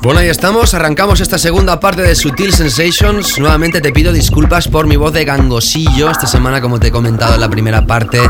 Bueno, 0.06 0.20
ahí 0.20 0.30
estamos, 0.30 0.76
arrancamos 0.76 1.20
esta 1.20 1.40
segunda 1.40 1.80
parte 1.80 2.04
de 2.04 2.14
Sutil 2.14 2.54
Sensations. 2.54 3.40
Nuevamente 3.40 3.82
te 3.82 3.92
pido 3.92 4.14
disculpas 4.14 4.68
por 4.68 4.86
mi 4.86 4.98
voz 4.98 5.12
de 5.14 5.26
gangosillo. 5.26 6.12
Esta 6.12 6.28
semana, 6.28 6.62
como 6.62 6.80
te 6.80 6.88
he 6.88 6.92
comentado 6.92 7.34
en 7.34 7.42
la 7.42 7.50
primera 7.50 7.88
parte 7.88 8.22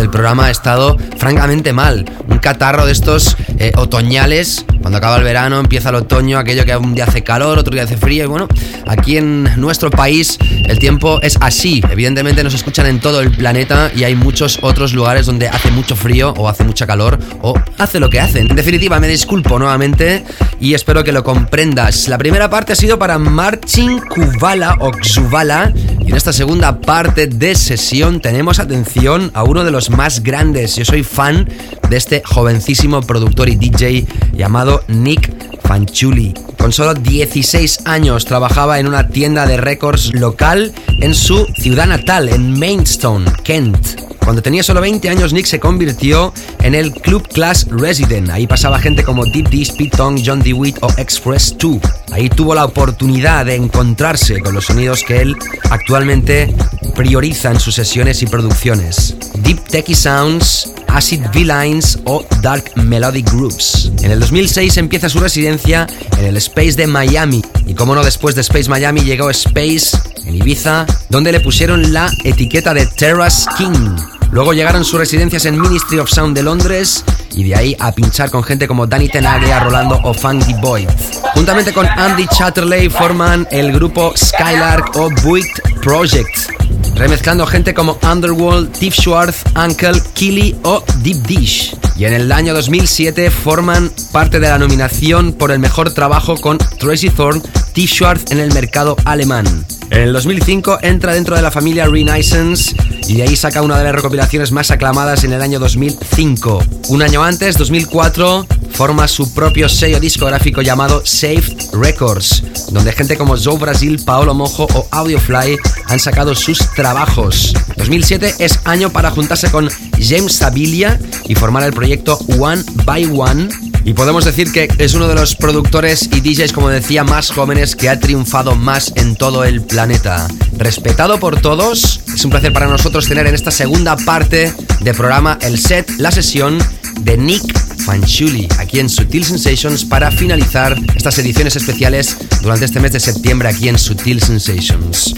del 0.00 0.10
programa, 0.10 0.46
ha 0.46 0.50
estado 0.50 0.96
francamente 1.16 1.72
mal. 1.72 2.04
Un 2.28 2.38
catarro 2.38 2.86
de 2.86 2.92
estos 2.92 3.36
eh, 3.58 3.72
otoñales. 3.76 4.64
Cuando 4.80 4.98
acaba 4.98 5.16
el 5.16 5.24
verano, 5.24 5.58
empieza 5.58 5.88
el 5.88 5.96
otoño, 5.96 6.38
aquello 6.38 6.64
que 6.64 6.76
un 6.76 6.94
día 6.94 7.04
hace 7.04 7.22
calor, 7.22 7.58
otro 7.58 7.72
día 7.72 7.84
hace 7.84 7.96
frío. 7.96 8.24
Y 8.24 8.26
bueno, 8.26 8.48
aquí 8.86 9.16
en 9.16 9.44
nuestro 9.60 9.90
país 9.90 10.38
el 10.68 10.78
tiempo 10.78 11.20
es 11.22 11.38
así. 11.40 11.82
Evidentemente 11.90 12.44
nos 12.44 12.54
escuchan 12.54 12.86
en 12.86 13.00
todo 13.00 13.20
el 13.20 13.30
planeta 13.30 13.90
y 13.94 14.04
hay 14.04 14.14
muchos 14.14 14.58
otros 14.62 14.92
lugares 14.92 15.26
donde 15.26 15.48
hace 15.48 15.70
mucho 15.70 15.96
frío 15.96 16.34
o 16.36 16.48
hace 16.48 16.64
mucha 16.64 16.86
calor 16.86 17.18
o 17.42 17.54
hace 17.78 17.98
lo 17.98 18.10
que 18.10 18.20
hacen. 18.20 18.48
En 18.48 18.56
definitiva, 18.56 19.00
me 19.00 19.08
disculpo 19.08 19.58
nuevamente 19.58 20.24
y 20.60 20.74
espero 20.74 21.02
que 21.02 21.12
lo 21.12 21.24
comprendas. 21.24 22.08
La 22.08 22.18
primera 22.18 22.48
parte 22.50 22.72
ha 22.72 22.76
sido 22.76 22.98
para 22.98 23.18
Marcin 23.18 23.98
Kuvala 24.00 24.76
o 24.80 24.92
Xuvala 25.02 25.72
y 26.06 26.10
en 26.10 26.16
esta 26.16 26.32
segunda 26.32 26.80
parte 26.80 27.26
de 27.26 27.56
sesión 27.56 28.20
tenemos 28.20 28.60
atención 28.60 29.32
a 29.34 29.42
uno 29.42 29.64
de 29.64 29.72
los 29.72 29.90
más 29.90 30.22
grandes. 30.22 30.76
Yo 30.76 30.84
soy 30.84 31.02
fan 31.02 31.48
de 31.90 31.96
este 31.96 32.22
jovencísimo 32.24 33.02
productor 33.02 33.48
y 33.48 33.56
DJ 33.56 34.06
llamado 34.32 34.84
Nick 34.86 35.60
Fanchuli. 35.62 36.32
Con 36.58 36.72
solo 36.72 36.94
16 36.94 37.80
años 37.86 38.24
trabajaba 38.24 38.78
en 38.78 38.86
una 38.86 39.08
tienda 39.08 39.46
de 39.46 39.56
récords 39.56 40.14
local 40.14 40.72
en 41.00 41.12
su 41.12 41.44
ciudad 41.56 41.88
natal, 41.88 42.28
en 42.28 42.56
Maidstone, 42.56 43.26
Kent. 43.42 44.15
Cuando 44.26 44.42
tenía 44.42 44.64
solo 44.64 44.80
20 44.80 45.08
años, 45.08 45.32
Nick 45.32 45.46
se 45.46 45.60
convirtió 45.60 46.34
en 46.60 46.74
el 46.74 46.92
Club 46.92 47.28
Class 47.28 47.68
Resident. 47.70 48.28
Ahí 48.30 48.48
pasaba 48.48 48.80
gente 48.80 49.04
como 49.04 49.24
Deep 49.24 49.48
D, 49.50 49.62
Speed 49.62 49.92
Tongue, 49.92 50.20
John 50.26 50.42
DeWitt 50.42 50.78
o 50.80 50.88
Express 50.96 51.54
2. 51.56 51.78
Ahí 52.10 52.28
tuvo 52.28 52.52
la 52.52 52.64
oportunidad 52.64 53.46
de 53.46 53.54
encontrarse 53.54 54.40
con 54.40 54.52
los 54.52 54.64
sonidos 54.64 55.04
que 55.04 55.20
él 55.20 55.36
actualmente 55.70 56.52
prioriza 56.96 57.52
en 57.52 57.60
sus 57.60 57.76
sesiones 57.76 58.20
y 58.20 58.26
producciones. 58.26 59.14
Deep 59.44 59.62
Techie 59.68 59.94
Sounds, 59.94 60.72
Acid 60.88 61.20
V-Lines 61.32 62.00
o 62.06 62.24
Dark 62.42 62.72
Melodic 62.74 63.30
Groups. 63.30 63.92
En 64.02 64.10
el 64.10 64.18
2006 64.18 64.76
empieza 64.78 65.08
su 65.08 65.20
residencia 65.20 65.86
en 66.18 66.24
el 66.24 66.36
Space 66.38 66.72
de 66.72 66.88
Miami. 66.88 67.44
Y 67.64 67.74
como 67.74 67.94
no, 67.94 68.02
después 68.02 68.34
de 68.34 68.40
Space 68.40 68.68
Miami 68.68 69.02
llegó 69.02 69.30
Space 69.30 69.96
en 70.24 70.34
Ibiza, 70.34 70.84
donde 71.10 71.30
le 71.30 71.38
pusieron 71.38 71.92
la 71.92 72.10
etiqueta 72.24 72.74
de 72.74 72.86
Terrace 72.86 73.46
King. 73.56 74.15
Luego 74.36 74.52
llegaron 74.52 74.84
sus 74.84 74.98
residencias 74.98 75.46
en 75.46 75.58
Ministry 75.58 75.98
of 75.98 76.10
Sound 76.10 76.36
de 76.36 76.42
Londres 76.42 77.02
y 77.34 77.44
de 77.44 77.56
ahí 77.56 77.76
a 77.80 77.90
pinchar 77.92 78.30
con 78.30 78.44
gente 78.44 78.68
como 78.68 78.86
Danny 78.86 79.08
Tenaglia, 79.08 79.60
Rolando 79.60 79.98
o 80.04 80.12
Funky 80.12 80.52
Boy. 80.60 80.86
Juntamente 81.32 81.72
con 81.72 81.86
Andy 81.86 82.26
Chatterley 82.26 82.90
forman 82.90 83.48
el 83.50 83.72
grupo 83.72 84.12
Skylark 84.14 84.94
o 84.96 85.08
Buick 85.22 85.80
Project, 85.80 86.50
remezclando 86.94 87.46
gente 87.46 87.74
como 87.74 87.98
Underworld, 88.02 88.72
Tiff 88.72 88.94
Schwartz, 88.94 89.44
Uncle, 89.54 90.00
Killy 90.14 90.56
o 90.62 90.82
Deep 91.02 91.26
Dish. 91.26 91.76
Y 91.96 92.04
en 92.04 92.12
el 92.12 92.32
año 92.32 92.54
2007 92.54 93.30
forman 93.30 93.90
parte 94.12 94.40
de 94.40 94.48
la 94.48 94.58
nominación 94.58 95.32
por 95.32 95.50
el 95.50 95.58
mejor 95.58 95.92
trabajo 95.92 96.36
con 96.36 96.58
Tracy 96.58 97.10
Thorn, 97.10 97.42
Tiff 97.72 97.92
Schwartz 97.92 98.32
en 98.32 98.38
el 98.38 98.52
mercado 98.52 98.96
alemán. 99.04 99.46
En 99.90 100.00
el 100.00 100.12
2005 100.12 100.80
entra 100.82 101.14
dentro 101.14 101.36
de 101.36 101.42
la 101.42 101.50
familia 101.50 101.86
Renaissance 101.86 102.74
y 103.06 103.16
de 103.16 103.22
ahí 103.22 103.36
saca 103.36 103.62
una 103.62 103.78
de 103.78 103.84
las 103.84 103.94
recopilaciones 103.94 104.50
más 104.50 104.70
aclamadas 104.70 105.22
en 105.24 105.32
el 105.32 105.40
año 105.40 105.60
2005. 105.60 106.62
Un 106.88 107.02
año 107.02 107.22
antes, 107.22 107.56
2004, 107.56 108.46
forma 108.72 109.06
su 109.06 109.32
propio 109.32 109.68
sello 109.68 110.00
discográfico 110.00 110.60
llamado 110.60 111.02
Saved 111.04 111.72
Records, 111.72 112.42
donde 112.72 112.92
gente 112.92 113.16
como 113.16 113.36
Joe 113.36 113.58
Brasil, 113.58 114.02
Paolo 114.04 114.34
Mojo 114.34 114.66
o 114.74 114.88
Audiofly 114.90 115.56
han 115.86 116.00
sacado 116.00 116.34
sus 116.34 116.55
trabajos. 116.74 117.54
2007 117.76 118.36
es 118.38 118.60
año 118.64 118.90
para 118.90 119.10
juntarse 119.10 119.50
con 119.50 119.68
James 120.00 120.34
Sabilia 120.34 120.98
y 121.28 121.34
formar 121.34 121.62
el 121.64 121.72
proyecto 121.72 122.18
One 122.38 122.62
by 122.84 123.06
One 123.06 123.48
y 123.86 123.94
podemos 123.94 124.24
decir 124.24 124.50
que 124.50 124.68
es 124.78 124.94
uno 124.94 125.06
de 125.06 125.14
los 125.14 125.36
productores 125.36 126.10
y 126.12 126.20
DJs, 126.20 126.52
como 126.52 126.70
decía, 126.70 127.04
más 127.04 127.30
jóvenes 127.30 127.76
que 127.76 127.88
ha 127.88 128.00
triunfado 128.00 128.56
más 128.56 128.92
en 128.96 129.14
todo 129.14 129.44
el 129.44 129.62
planeta. 129.62 130.26
Respetado 130.58 131.20
por 131.20 131.40
todos, 131.40 132.00
es 132.12 132.24
un 132.24 132.32
placer 132.32 132.52
para 132.52 132.66
nosotros 132.66 133.06
tener 133.06 133.28
en 133.28 133.36
esta 133.36 133.52
segunda 133.52 133.96
parte 133.96 134.52
de 134.80 134.92
programa 134.92 135.38
el 135.40 135.56
set, 135.60 135.88
la 135.98 136.10
sesión 136.10 136.58
de 137.02 137.16
Nick 137.16 137.44
Fanchuli, 137.84 138.48
aquí 138.58 138.80
en 138.80 138.88
Sutil 138.88 139.24
Sensations, 139.24 139.84
para 139.84 140.10
finalizar 140.10 140.76
estas 140.96 141.16
ediciones 141.18 141.54
especiales 141.54 142.16
durante 142.42 142.64
este 142.64 142.80
mes 142.80 142.90
de 142.90 142.98
septiembre 142.98 143.48
aquí 143.48 143.68
en 143.68 143.78
Sutil 143.78 144.20
Sensations. 144.20 145.14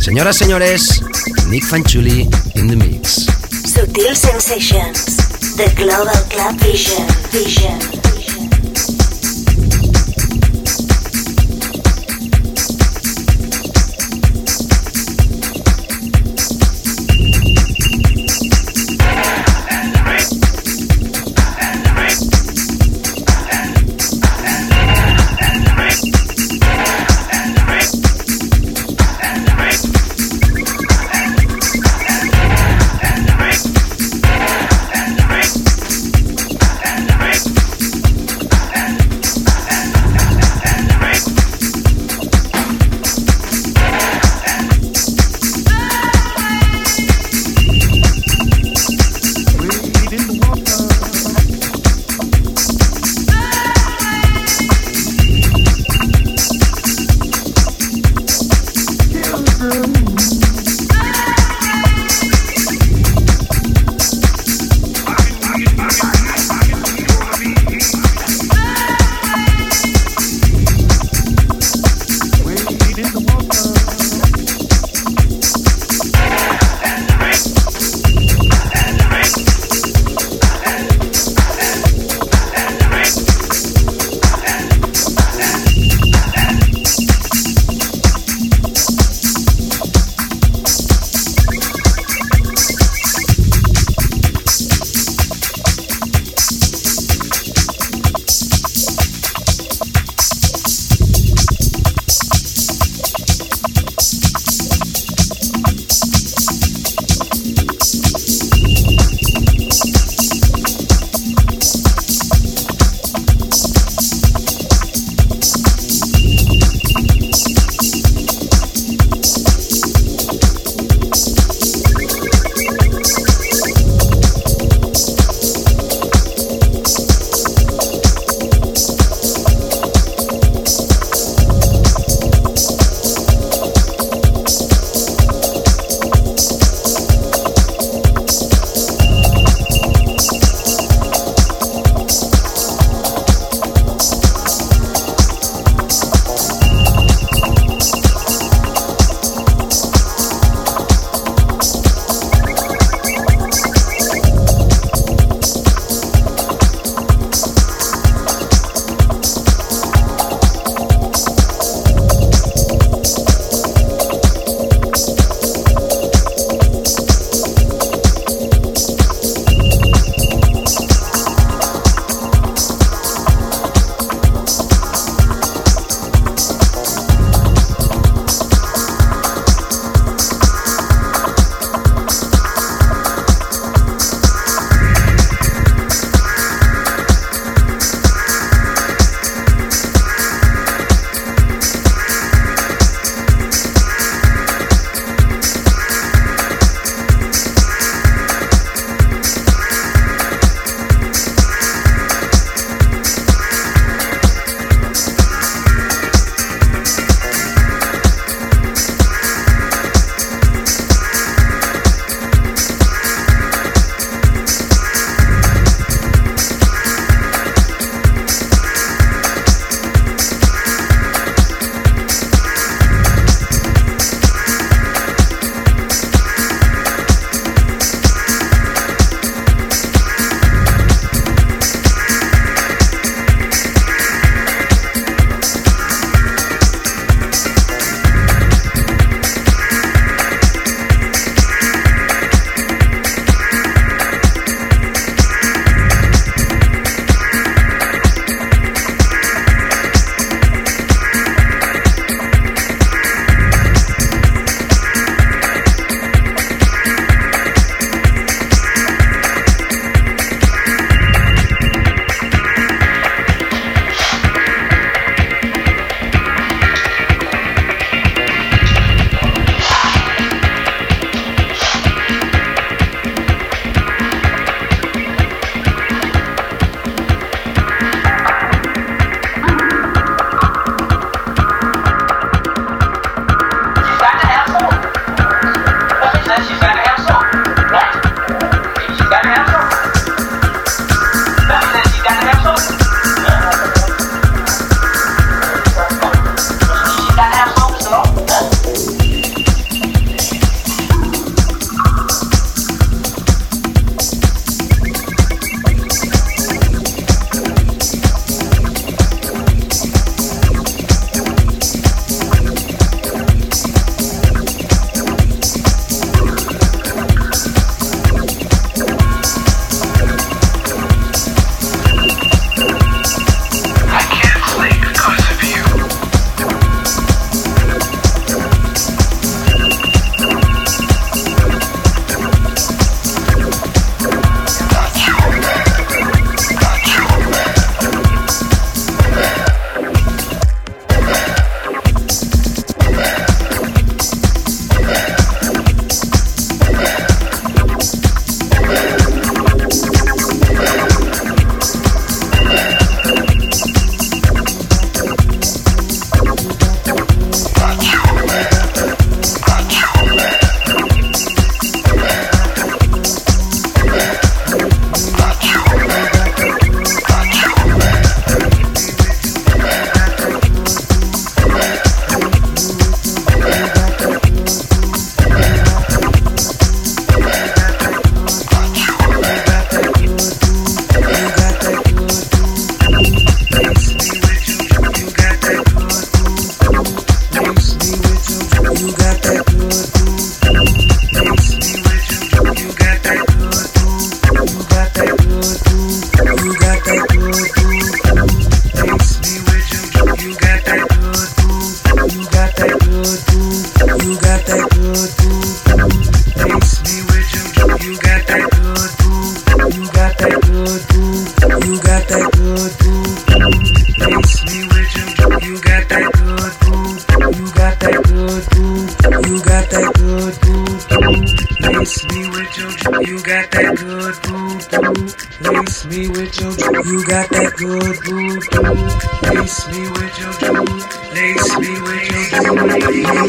Señoras, 0.00 0.36
señores, 0.36 1.02
Nick 1.48 1.64
Fanchuli 1.64 2.28
in 2.54 2.68
the 2.68 2.76
mix. 2.76 3.26
Sutil 3.64 4.14
Sensations, 4.14 5.16
the 5.56 5.68
Global 5.76 6.14
Club 6.28 6.58
Vision, 6.60 7.06
Vision. 7.32 9.05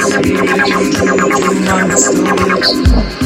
Thank 0.10 0.26
you. 3.12 3.16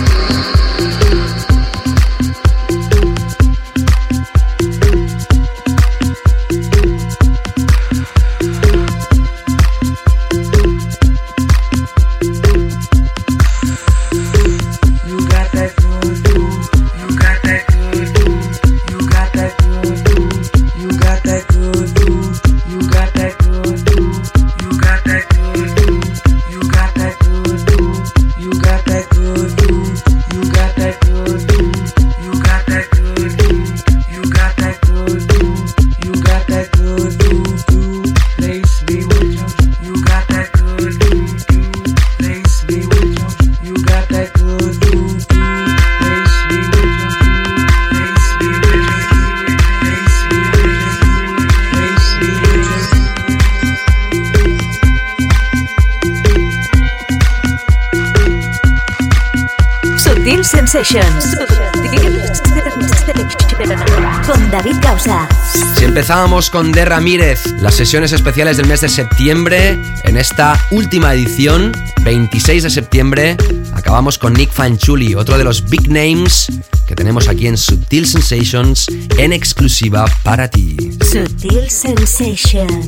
Con 66.32 66.72
De 66.72 66.86
Ramírez, 66.86 67.46
las 67.60 67.76
sesiones 67.76 68.14
especiales 68.14 68.56
del 68.56 68.66
mes 68.66 68.80
de 68.80 68.88
septiembre, 68.88 69.78
en 70.06 70.16
esta 70.16 70.58
última 70.72 71.14
edición, 71.14 71.74
26 72.04 72.64
de 72.64 72.70
septiembre, 72.70 73.38
acabamos 73.74 74.18
con 74.18 74.32
Nick 74.34 74.50
Fanchuli, 74.50 75.14
otro 75.14 75.38
de 75.38 75.44
los 75.44 75.70
big 75.70 75.90
names 75.90 76.48
que 76.88 76.96
tenemos 76.96 77.28
aquí 77.28 77.48
en 77.48 77.58
Subtil 77.58 78.08
Sensations 78.08 78.88
en 79.18 79.34
exclusiva 79.34 80.06
para 80.24 80.48
ti. 80.50 80.78
Subtil 81.02 81.70
Sensations. 81.70 82.88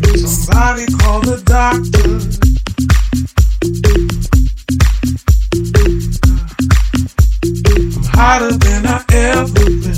hotter 8.15 8.53
than 8.57 8.87
I 8.87 9.03
ever 9.09 9.51
been. 9.51 9.92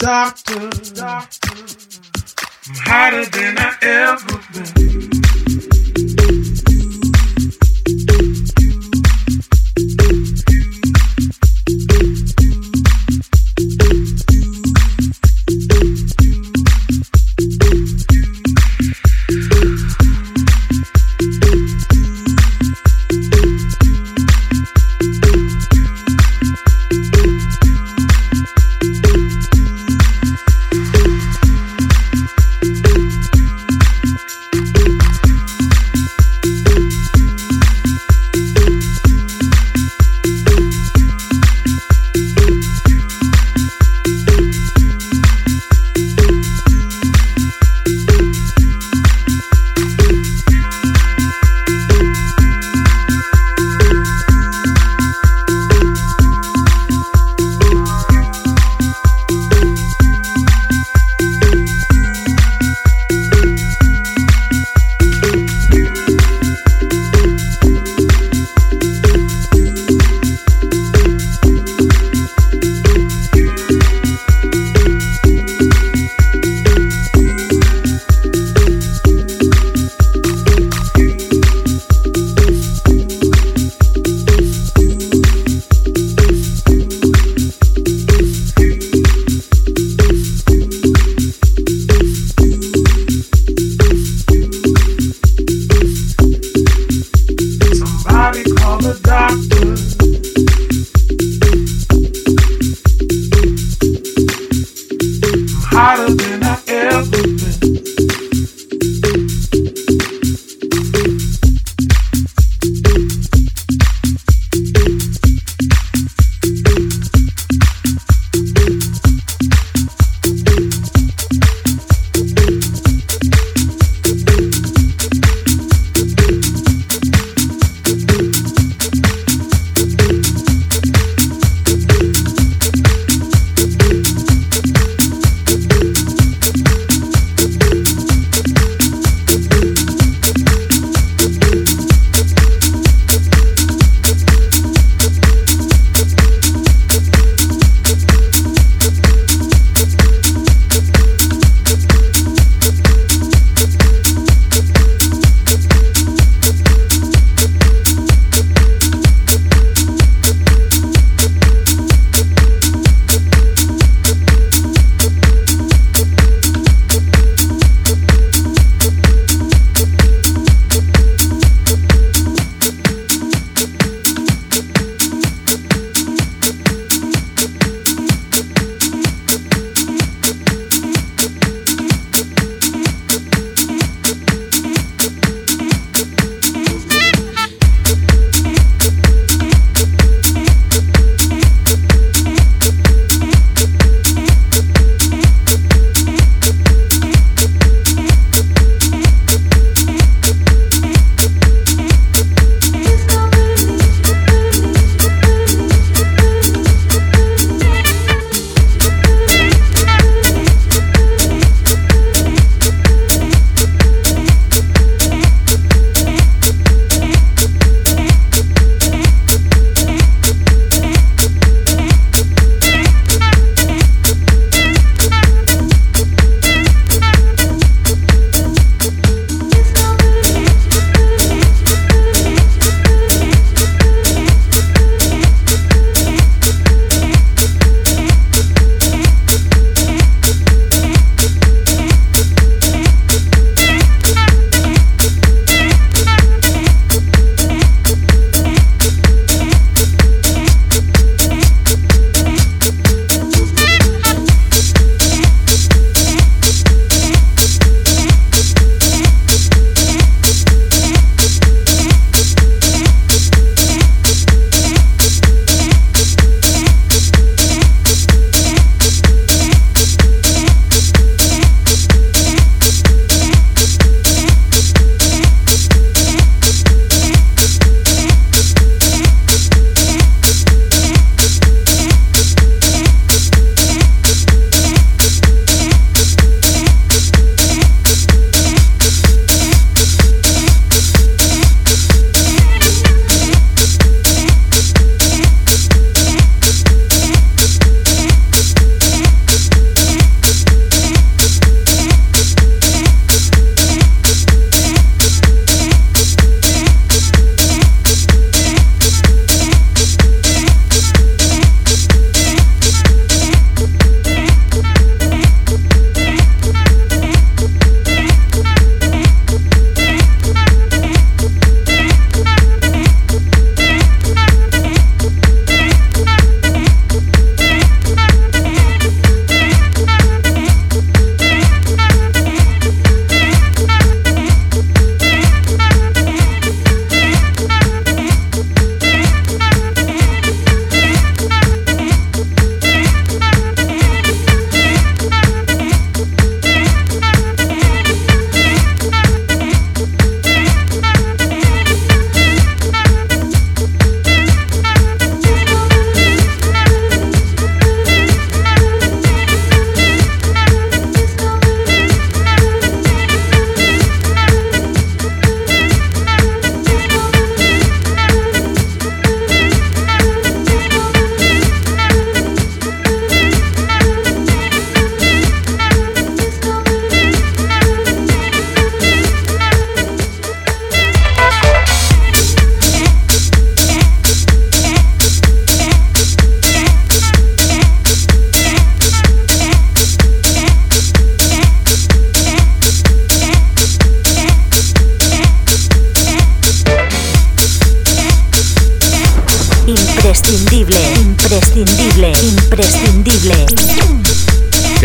Doctor. 0.00 0.70
Doctor. 0.94 1.56
I'm 2.68 2.76
hotter 2.76 3.24
than 3.26 3.58
I 3.58 3.76
ever 3.82 4.29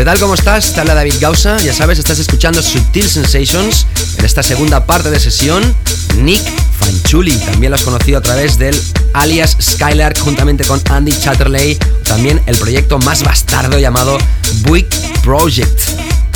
tal? 0.06 0.19
¿Cómo 0.19 0.36
estás? 0.36 0.72
Te 0.72 0.80
habla 0.82 0.94
David 0.94 1.15
Gausa. 1.19 1.57
Ya 1.57 1.73
sabes, 1.73 1.98
estás 1.98 2.19
escuchando 2.19 2.61
Subtil 2.61 3.10
Sensations 3.10 3.88
en 4.19 4.26
esta 4.26 4.44
segunda 4.44 4.86
parte 4.86 5.10
de 5.10 5.19
sesión. 5.19 5.76
Nick 6.18 6.44
Fanchuli, 6.80 7.36
también 7.38 7.72
lo 7.72 7.76
has 7.76 7.82
conocido 7.82 8.19
a 8.19 8.22
través 8.22 8.60
del 8.60 8.80
alias 9.14 9.57
Skylark 9.60 10.19
juntamente 10.19 10.64
con 10.64 10.80
Andy 10.91 11.11
Chatterley. 11.11 11.80
También 12.03 12.40
el 12.45 12.56
proyecto 12.56 12.99
más 12.99 13.23
bastardo 13.23 13.80
llamado 13.80 14.19
Buick 14.68 14.88
Project. 15.23 15.80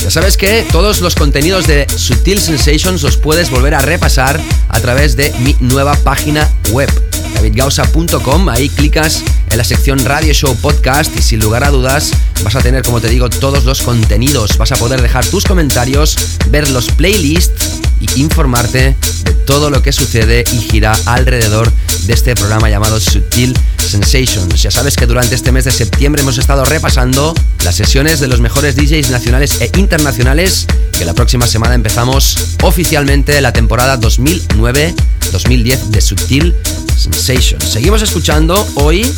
Ya 0.02 0.10
sabes 0.10 0.36
que 0.36 0.66
todos 0.72 1.02
los 1.02 1.14
contenidos 1.14 1.68
de 1.68 1.86
Subtil 1.96 2.41
Sensations 2.41 3.04
los 3.04 3.18
puedes 3.18 3.52
volver 3.52 3.76
a 3.76 3.82
repasar 3.82 4.41
a 4.70 4.80
través 4.80 5.16
de 5.16 5.32
mi 5.41 5.56
nueva 5.60 5.94
página 5.94 6.50
web 6.72 6.90
davidgausa.com. 7.36 8.50
Ahí 8.50 8.70
clicas 8.70 9.22
en 9.51 9.57
la 9.57 9.63
sección 9.63 10.03
Radio 10.05 10.34
Show 10.34 10.55
Podcast 10.57 11.15
y 11.17 11.21
sin 11.21 11.39
lugar 11.39 11.63
a 11.63 11.69
dudas 11.69 12.11
vas 12.43 12.55
a 12.55 12.61
tener, 12.61 12.84
como 12.84 13.01
te 13.01 13.09
digo, 13.09 13.30
todos 13.30 13.65
los 13.65 13.81
contenidos. 13.81 14.57
Vas 14.57 14.71
a 14.71 14.76
poder 14.76 15.01
dejar 15.01 15.26
tus 15.26 15.43
comentarios, 15.43 16.15
ver 16.49 16.69
los 16.69 16.88
playlists 16.91 17.80
y 17.99 18.21
informarte 18.21 18.95
de 19.23 19.34
todo 19.45 19.69
lo 19.69 19.81
que 19.81 19.91
sucede 19.91 20.43
y 20.51 20.59
gira 20.59 20.97
alrededor 21.05 21.71
de 22.05 22.13
este 22.13 22.35
programa 22.35 22.69
llamado 22.69 22.99
Sutil 22.99 23.57
Sensations. 23.77 24.61
Ya 24.61 24.71
sabes 24.71 24.95
que 24.95 25.05
durante 25.05 25.35
este 25.35 25.51
mes 25.51 25.65
de 25.65 25.71
septiembre 25.71 26.21
hemos 26.21 26.38
estado 26.38 26.63
repasando 26.65 27.34
las 27.63 27.76
sesiones 27.76 28.19
de 28.19 28.27
los 28.27 28.39
mejores 28.39 28.76
DJs 28.76 29.09
nacionales 29.09 29.59
e 29.61 29.71
internacionales 29.77 30.67
que 30.97 31.05
la 31.05 31.13
próxima 31.13 31.47
semana 31.47 31.76
empezamos 31.76 32.38
oficialmente 32.61 33.39
la 33.41 33.53
temporada 33.53 33.99
2009-2010 33.99 35.80
de 35.89 36.01
Sutil 36.01 36.55
Sensations. 36.99 37.63
Seguimos 37.63 38.01
escuchando 38.01 38.67
hoy 38.76 39.09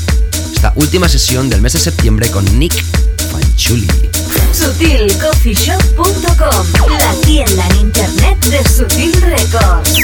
esta 0.53 0.71
última 0.75 1.09
sesión 1.09 1.49
del 1.49 1.61
mes 1.61 1.73
de 1.73 1.79
septiembre 1.79 2.29
con 2.29 2.45
Nick 2.59 2.75
Fanchuli. 3.31 3.87
SutilCoffeeShop.com, 4.53 6.67
la 6.91 7.15
tienda 7.25 7.67
en 7.69 7.77
internet 7.77 8.37
de 8.45 8.63
Sutil 8.69 9.19
Records. 9.21 9.97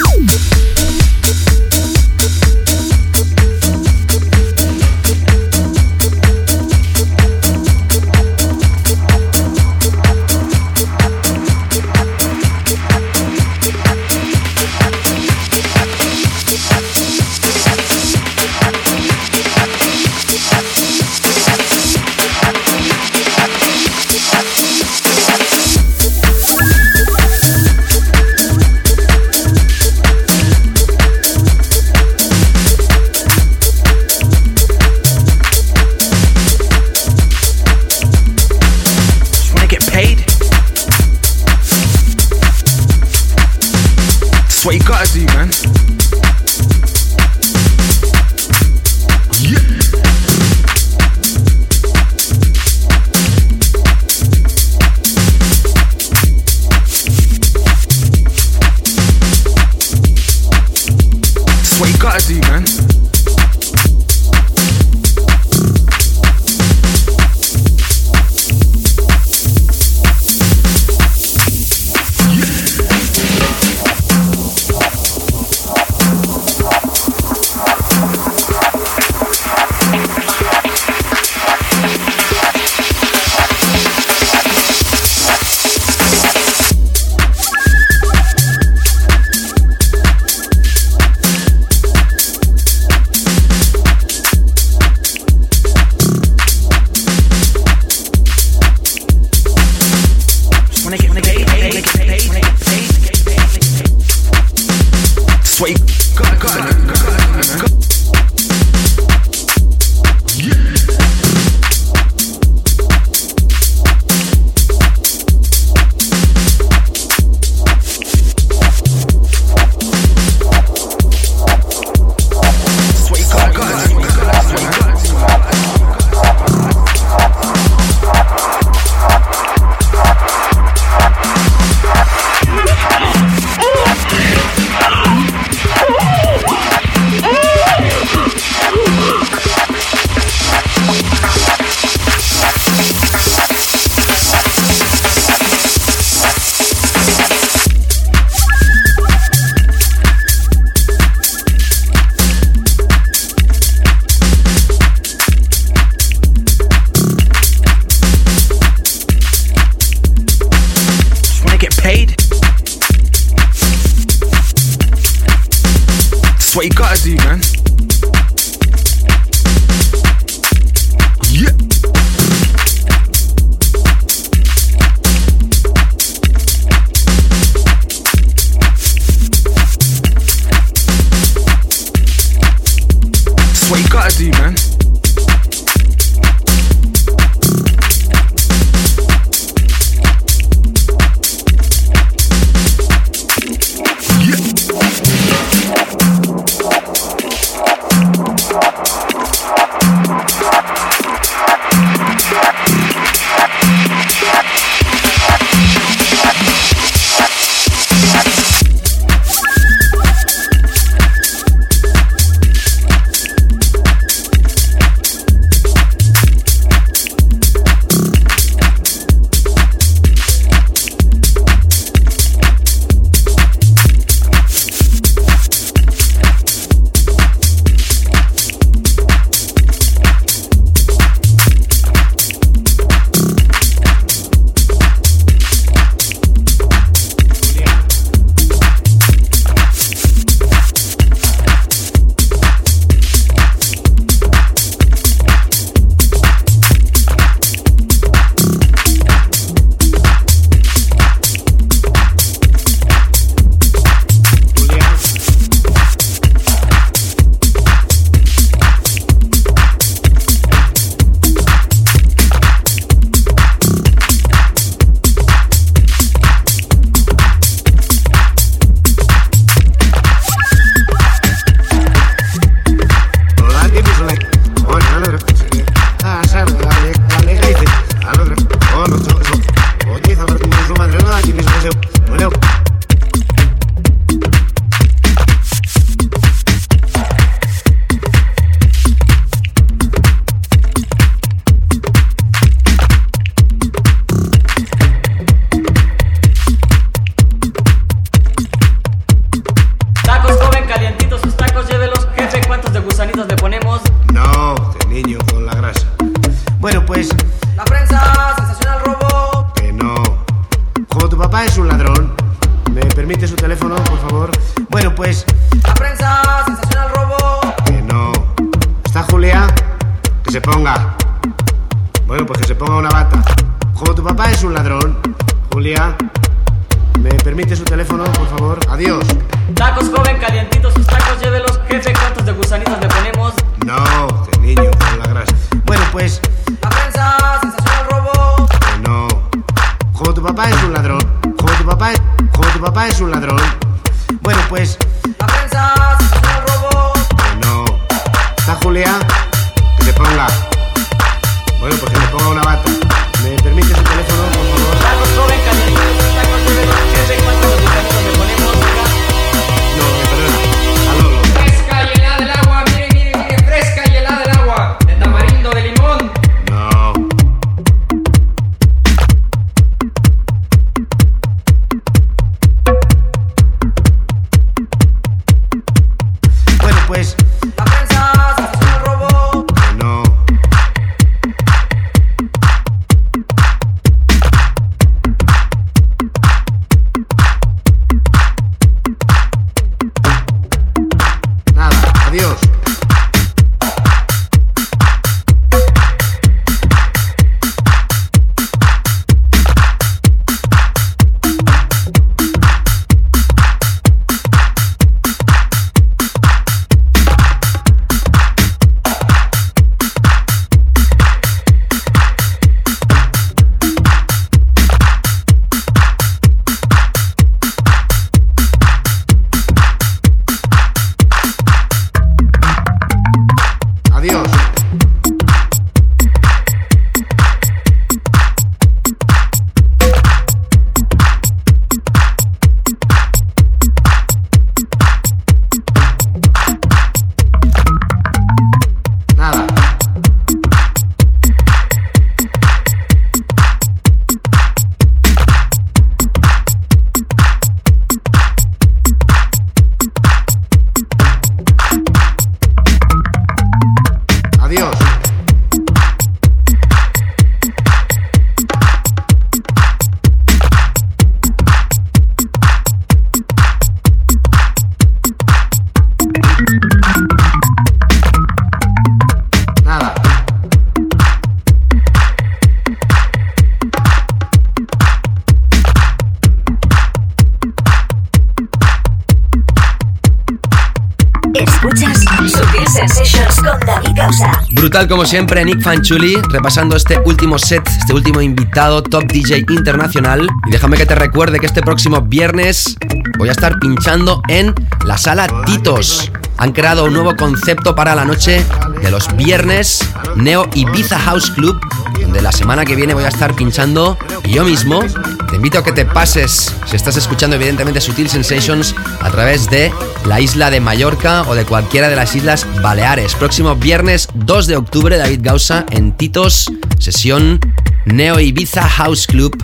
Como 484.89 485.05
siempre, 485.05 485.43
Nick 485.43 485.61
Fanchuli, 485.61 486.15
repasando 486.29 486.75
este 486.75 486.97
último 486.99 487.37
set, 487.37 487.61
este 487.67 487.93
último 487.93 488.21
invitado, 488.21 488.81
top 488.81 489.03
DJ 489.03 489.45
internacional. 489.49 490.27
Y 490.47 490.51
déjame 490.51 490.77
que 490.77 490.85
te 490.85 490.95
recuerde 490.95 491.39
que 491.39 491.45
este 491.45 491.61
próximo 491.61 492.01
viernes 492.01 492.77
voy 493.17 493.27
a 493.27 493.33
estar 493.33 493.59
pinchando 493.59 494.21
en 494.29 494.55
la 494.85 494.97
sala 494.97 495.27
Titos. 495.45 496.11
Han 496.37 496.53
creado 496.53 496.85
un 496.85 496.93
nuevo 496.93 497.15
concepto 497.17 497.75
para 497.75 497.95
la 497.95 498.05
noche 498.05 498.43
de 498.81 498.89
los 498.89 499.13
viernes, 499.17 499.87
Neo 500.15 500.47
Ibiza 500.53 500.97
House 500.99 501.31
Club, 501.31 501.59
donde 501.99 502.21
la 502.21 502.31
semana 502.31 502.63
que 502.63 502.75
viene 502.75 502.93
voy 502.93 503.03
a 503.03 503.09
estar 503.09 503.33
pinchando 503.35 503.97
yo 504.29 504.45
mismo. 504.45 504.81
Te 505.29 505.35
invito 505.35 505.59
a 505.59 505.63
que 505.63 505.73
te 505.73 505.85
pases, 505.85 506.53
si 506.65 506.75
estás 506.75 506.95
escuchando 506.95 507.35
evidentemente 507.35 507.81
Sutil 507.81 508.09
Sensations, 508.09 508.73
a 509.01 509.11
través 509.11 509.49
de 509.49 509.71
la 510.07 510.21
isla 510.21 510.49
de 510.49 510.61
Mallorca 510.61 511.23
o 511.27 511.35
de 511.35 511.45
cualquiera 511.45 511.89
de 511.89 511.97
las 511.97 512.15
islas 512.15 512.47
Baleares. 512.61 513.13
Próximo 513.15 513.55
viernes 513.55 514.07
2 514.13 514.47
de 514.47 514.55
octubre, 514.55 514.97
David 514.97 515.19
Gausa 515.21 515.65
en 515.69 515.91
Titos, 515.91 516.45
sesión 516.79 517.39
Neo 517.85 518.19
Ibiza 518.19 518.67
House 518.67 519.05
Club. 519.05 519.35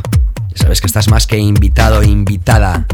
Ya 0.56 0.64
sabes 0.64 0.80
que 0.80 0.88
estás 0.88 1.10
más 1.10 1.28
que 1.28 1.38
invitado 1.38 2.02
invitada. 2.02 2.86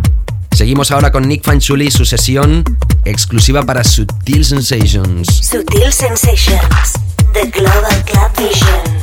Seguimos 0.51 0.91
ahora 0.91 1.11
con 1.11 1.27
Nick 1.27 1.43
Fanchuli, 1.43 1.91
su 1.91 2.05
sesión 2.05 2.63
exclusiva 3.05 3.63
para 3.63 3.83
Sutil 3.83 4.43
Sensations. 4.43 5.27
Sutil 5.27 5.93
Sensations. 5.93 6.93
The 7.33 7.49
Global 7.51 8.03
Club. 8.05 8.49
Vision. 8.49 8.98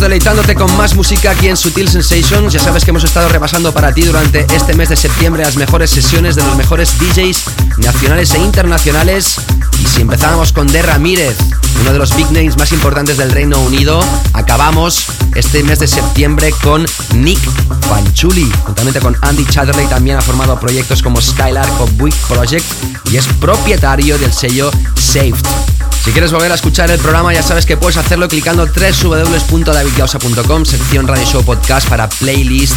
Deleitándote 0.00 0.54
con 0.54 0.74
más 0.76 0.94
música 0.94 1.30
aquí 1.32 1.48
en 1.48 1.56
Sutil 1.56 1.88
Sensations. 1.88 2.52
Ya 2.52 2.58
sabes 2.58 2.84
que 2.84 2.90
hemos 2.90 3.04
estado 3.04 3.28
repasando 3.28 3.72
para 3.72 3.92
ti 3.92 4.02
durante 4.02 4.46
este 4.54 4.74
mes 4.74 4.88
de 4.88 4.96
septiembre 4.96 5.44
las 5.44 5.56
mejores 5.56 5.90
sesiones 5.90 6.34
de 6.34 6.42
los 6.42 6.56
mejores 6.56 6.98
DJs 6.98 7.44
nacionales 7.78 8.34
e 8.34 8.38
internacionales. 8.38 9.36
Y 9.80 9.86
si 9.86 10.00
empezábamos 10.00 10.52
con 10.52 10.66
De 10.66 10.82
Ramírez, 10.82 11.36
uno 11.82 11.92
de 11.92 11.98
los 11.98 12.16
big 12.16 12.30
names 12.32 12.56
más 12.56 12.72
importantes 12.72 13.16
del 13.18 13.30
Reino 13.30 13.60
Unido, 13.60 14.02
acabamos 14.32 15.04
este 15.34 15.62
mes 15.62 15.78
de 15.78 15.86
septiembre 15.86 16.52
con 16.62 16.84
Nick 17.14 17.40
Fanchuli. 17.88 18.50
Juntamente 18.64 18.98
con 18.98 19.16
Andy 19.20 19.44
Chatterley 19.44 19.86
también 19.86 20.16
ha 20.16 20.22
formado 20.22 20.58
proyectos 20.58 21.02
como 21.02 21.20
Skylark 21.20 21.80
o 21.80 21.86
Buick 21.98 22.16
Project 22.28 22.64
y 23.10 23.18
es 23.18 23.26
propietario 23.26 24.18
del 24.18 24.32
sello 24.32 24.70
Saved. 24.98 25.61
Si 26.02 26.10
quieres 26.10 26.32
volver 26.32 26.50
a 26.50 26.56
escuchar 26.56 26.90
el 26.90 26.98
programa, 26.98 27.32
ya 27.32 27.44
sabes 27.44 27.64
que 27.64 27.76
puedes 27.76 27.96
hacerlo 27.96 28.26
clicando 28.26 28.66
www.davidgausa.com, 28.66 30.64
sección 30.64 31.06
Radio 31.06 31.24
Show 31.24 31.44
Podcast 31.44 31.88
para 31.88 32.08
playlist, 32.08 32.74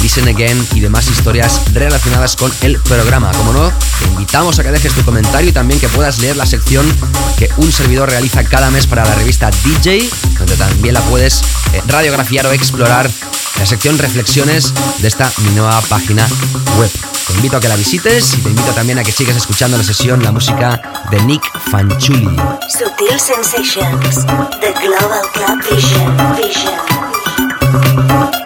listen 0.00 0.26
again 0.28 0.66
y 0.72 0.80
demás 0.80 1.10
historias 1.10 1.60
relacionadas 1.74 2.36
con 2.36 2.50
el 2.62 2.78
programa. 2.80 3.32
Como 3.32 3.52
no, 3.52 3.70
te 3.70 4.06
invitamos 4.06 4.58
a 4.58 4.62
que 4.62 4.70
dejes 4.70 4.94
tu 4.94 5.04
comentario 5.04 5.50
y 5.50 5.52
también 5.52 5.78
que 5.78 5.90
puedas 5.90 6.20
leer 6.20 6.36
la 6.36 6.46
sección 6.46 6.90
que 7.36 7.50
un 7.58 7.70
servidor 7.70 8.08
realiza 8.08 8.42
cada 8.44 8.70
mes 8.70 8.86
para 8.86 9.04
la 9.04 9.14
revista 9.14 9.50
DJ, 9.64 10.08
donde 10.38 10.56
también 10.56 10.94
la 10.94 11.02
puedes 11.02 11.42
eh, 11.74 11.82
radiografiar 11.86 12.46
o 12.46 12.52
explorar 12.52 13.10
la 13.58 13.66
sección 13.66 13.98
Reflexiones 13.98 14.72
de 15.00 15.08
esta 15.08 15.30
mi 15.42 15.50
nueva 15.50 15.82
página 15.82 16.26
web. 16.78 16.90
Te 17.26 17.34
invito 17.34 17.58
a 17.58 17.60
que 17.60 17.68
la 17.68 17.76
visites 17.76 18.38
y 18.38 18.38
te 18.38 18.48
invito 18.48 18.72
también 18.72 18.98
a 18.98 19.04
que 19.04 19.12
sigas 19.12 19.36
escuchando 19.36 19.76
la 19.76 19.84
sesión 19.84 20.22
la 20.22 20.32
música 20.32 20.80
de 21.10 21.18
Nick 21.26 21.42
Fanchuli. 21.70 22.36
Sutil 22.68 23.18
Sensations, 23.18 24.24
The 24.60 24.72
Global 24.80 25.22
Club 25.32 25.62
Vision. 25.62 26.16
Vision. 26.36 28.37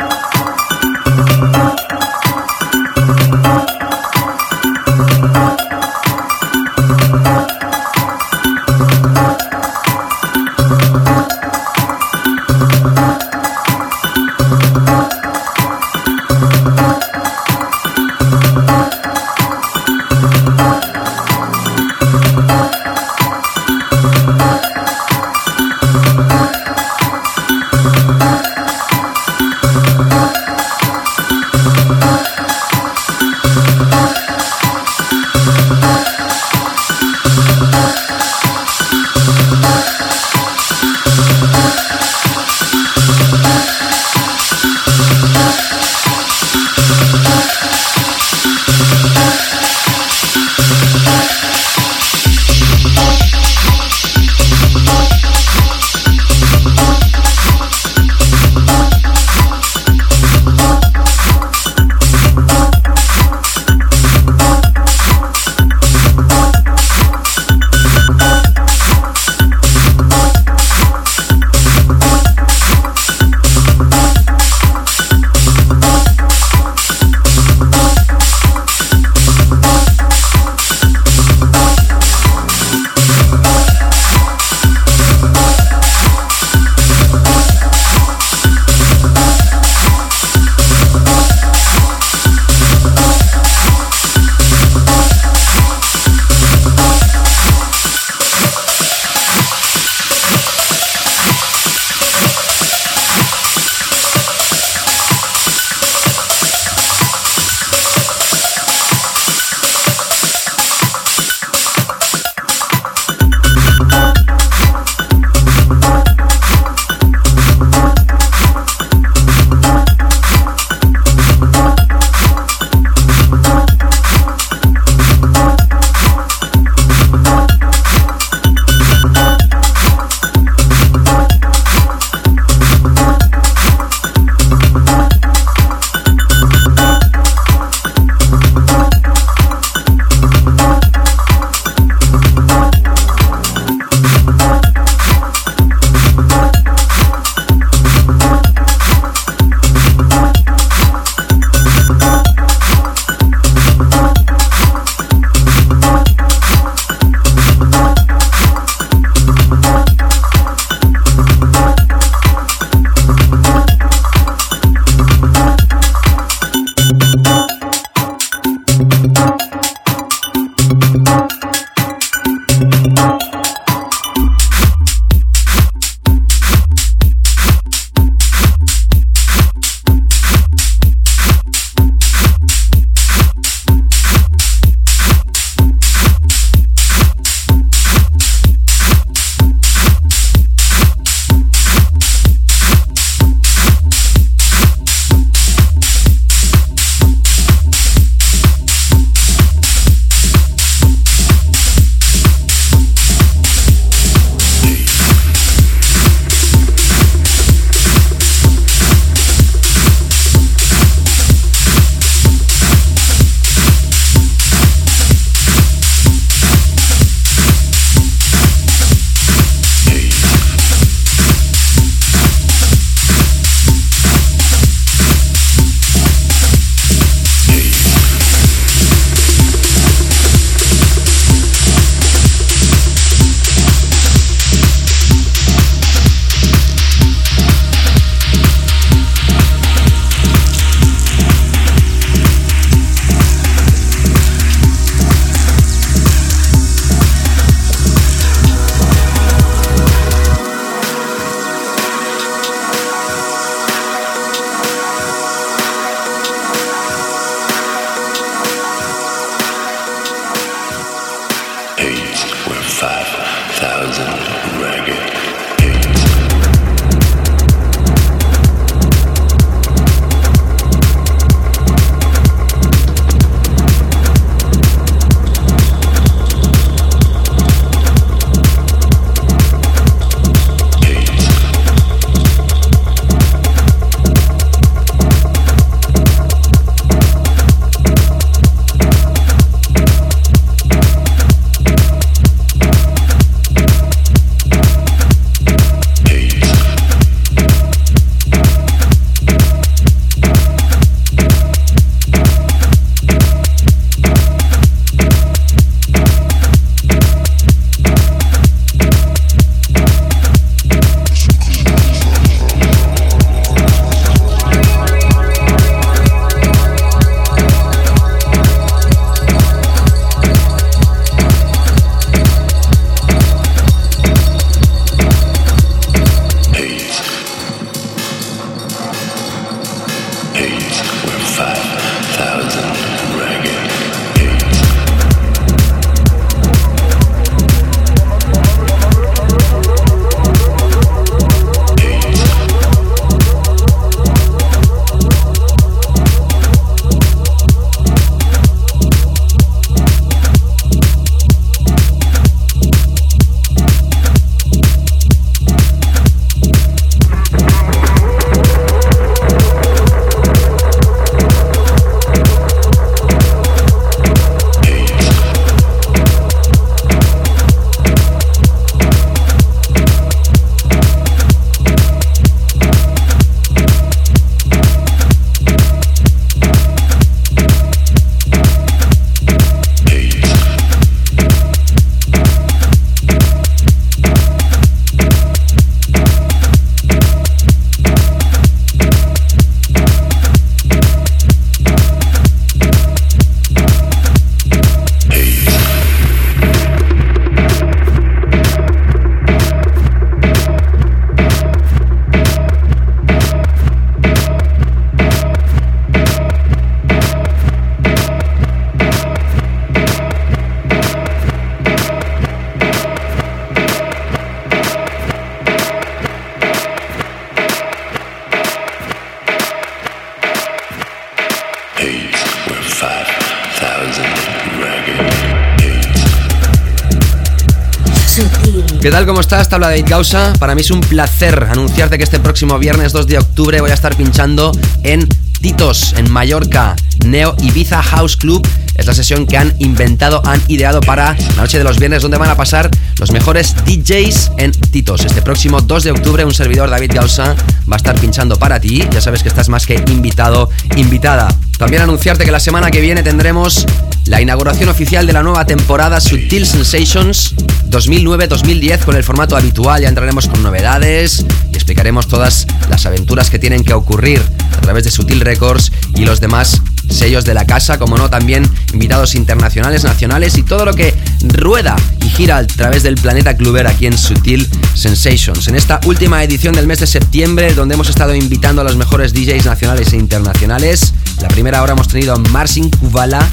Tal? 428.93 429.06
¿Cómo 429.06 429.20
estás? 429.20 429.48
Te 429.48 429.55
habla 429.55 429.69
David 429.69 429.86
Gausa. 429.89 430.35
Para 430.39 430.55
mí 430.55 430.60
es 430.60 430.70
un 430.70 430.82
placer 430.82 431.48
anunciarte 431.51 431.97
que 431.97 432.05
este 432.05 432.20
próximo 432.20 432.59
viernes 432.59 432.93
2 432.93 433.06
de 433.06 433.16
octubre 433.16 433.59
voy 433.62 433.70
a 433.70 433.74
estar 433.74 433.97
pinchando 433.97 434.52
en 434.82 435.09
Titos, 435.40 435.94
en 435.97 436.10
Mallorca, 436.10 436.77
Neo 437.06 437.35
Ibiza 437.40 437.82
House 437.82 438.19
Club. 438.19 438.47
Es 438.74 438.86
la 438.86 438.93
sesión 438.93 439.27
que 439.27 439.39
han 439.39 439.55
inventado, 439.60 440.20
han 440.27 440.43
ideado 440.48 440.81
para 440.82 441.14
la 441.14 441.43
noche 441.43 441.56
de 441.56 441.64
los 441.64 441.78
viernes, 441.78 442.02
donde 442.02 442.19
van 442.19 442.28
a 442.28 442.36
pasar 442.36 442.70
los 442.98 443.12
mejores 443.12 443.55
DJs 443.64 444.32
en 444.36 444.52
Titos. 444.52 445.06
Este 445.06 445.23
próximo 445.23 445.62
2 445.62 445.85
de 445.85 445.90
octubre, 445.93 446.24
un 446.27 446.35
servidor 446.35 446.69
David 446.69 446.93
Gausa 446.93 447.35
va 447.70 447.77
a 447.77 447.78
estar 447.78 447.98
pinchando 447.98 448.39
para 448.39 448.60
ti. 448.60 448.85
Ya 448.90 449.01
sabes 449.01 449.23
que 449.23 449.31
estás 449.31 449.48
más 449.48 449.64
que 449.64 449.82
invitado, 449.89 450.51
invitada. 450.77 451.35
También 451.56 451.81
anunciarte 451.81 452.27
que 452.27 452.31
la 452.31 452.40
semana 452.40 452.70
que 452.70 452.82
viene 452.82 453.02
tendremos 453.02 453.64
la 454.05 454.20
inauguración 454.20 454.69
oficial 454.69 455.06
de 455.06 455.14
la 455.14 455.23
nueva 455.23 455.47
temporada 455.47 455.98
Sutil 455.98 456.44
Sensations 456.44 457.35
2009-2010 457.73 458.85
con 458.85 458.97
el 458.97 459.03
formato 459.03 459.36
habitual. 459.36 459.82
Ya 459.82 459.89
entraremos 459.89 460.28
con 460.28 460.43
novedades 460.43 461.24
y 461.51 461.55
explicaremos 461.55 462.07
todas 462.07 462.47
las 462.69 462.86
aventuras 462.86 463.31
que 463.31 463.39
tienen 463.39 463.65
que 463.65 463.73
ocurrir 463.73 464.23
a 464.57 464.61
través 464.61 464.85
de 464.85 464.90
Sutil 464.90 465.20
Records 465.20 465.73
y 465.94 466.05
los 466.05 466.20
demás 466.20 466.61
sellos 466.90 467.24
de 467.24 467.32
la 467.32 467.47
casa, 467.47 467.78
como 467.78 467.97
no, 467.97 468.11
también 468.11 468.49
invitados 468.73 469.15
internacionales, 469.15 469.85
nacionales 469.85 470.36
y 470.36 470.43
todo 470.43 470.66
lo 470.66 470.74
que 470.74 470.94
rueda 471.23 471.74
y 472.05 472.11
gira 472.11 472.36
a 472.36 472.47
través 472.47 472.82
del 472.82 472.97
planeta 472.97 473.36
Cluber 473.36 473.66
aquí 473.66 473.86
en 473.86 473.97
Sutil 473.97 474.47
Sensations. 474.74 475.49
En 475.49 475.55
esta 475.55 475.81
última 475.86 476.23
edición 476.23 476.55
del 476.55 476.66
mes 476.66 476.81
de 476.81 476.86
septiembre, 476.86 477.55
donde 477.55 477.74
hemos 477.74 477.89
estado 477.89 478.15
invitando 478.15 478.61
a 478.61 478.65
los 478.65 478.77
mejores 478.77 479.15
DJs 479.15 479.47
nacionales 479.47 479.93
e 479.94 479.97
internacionales, 479.97 480.93
la 481.23 481.28
primera 481.28 481.62
hora 481.62 481.73
hemos 481.73 481.89
tenido 481.89 482.15
a 482.15 482.19
Marcin 482.19 482.69
Kubala 482.69 483.27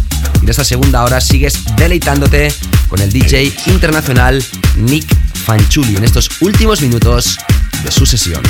en 0.50 0.52
esta 0.52 0.64
segunda 0.64 1.04
hora 1.04 1.22
sigues 1.22 1.64
deleitándote 1.76 2.52
con 2.88 3.00
el 3.00 3.12
DJ 3.12 3.54
internacional 3.68 4.44
Nick 4.78 5.06
Fanchuli 5.46 5.96
en 5.96 6.04
estos 6.04 6.28
últimos 6.42 6.82
minutos 6.82 7.38
de 7.84 7.92
su 7.92 8.08
sesión. 8.08 8.42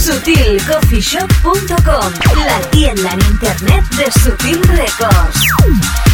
SutilCoffeeShop.com, 0.00 2.12
la 2.46 2.60
tienda 2.70 3.12
en 3.12 3.20
internet 3.30 3.84
de 3.90 4.10
Sutil 4.22 4.62
Records. 4.62 6.13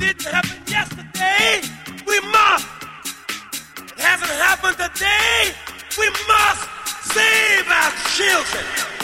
didn't 0.00 0.22
happen 0.22 0.62
yesterday, 0.66 1.60
we 2.06 2.20
must. 2.32 2.66
It 3.78 4.00
hasn't 4.00 4.30
happened 4.30 4.78
today, 4.78 5.52
we 5.98 6.08
must 6.26 6.68
save 7.12 7.68
our 7.68 7.92
children. 8.16 8.99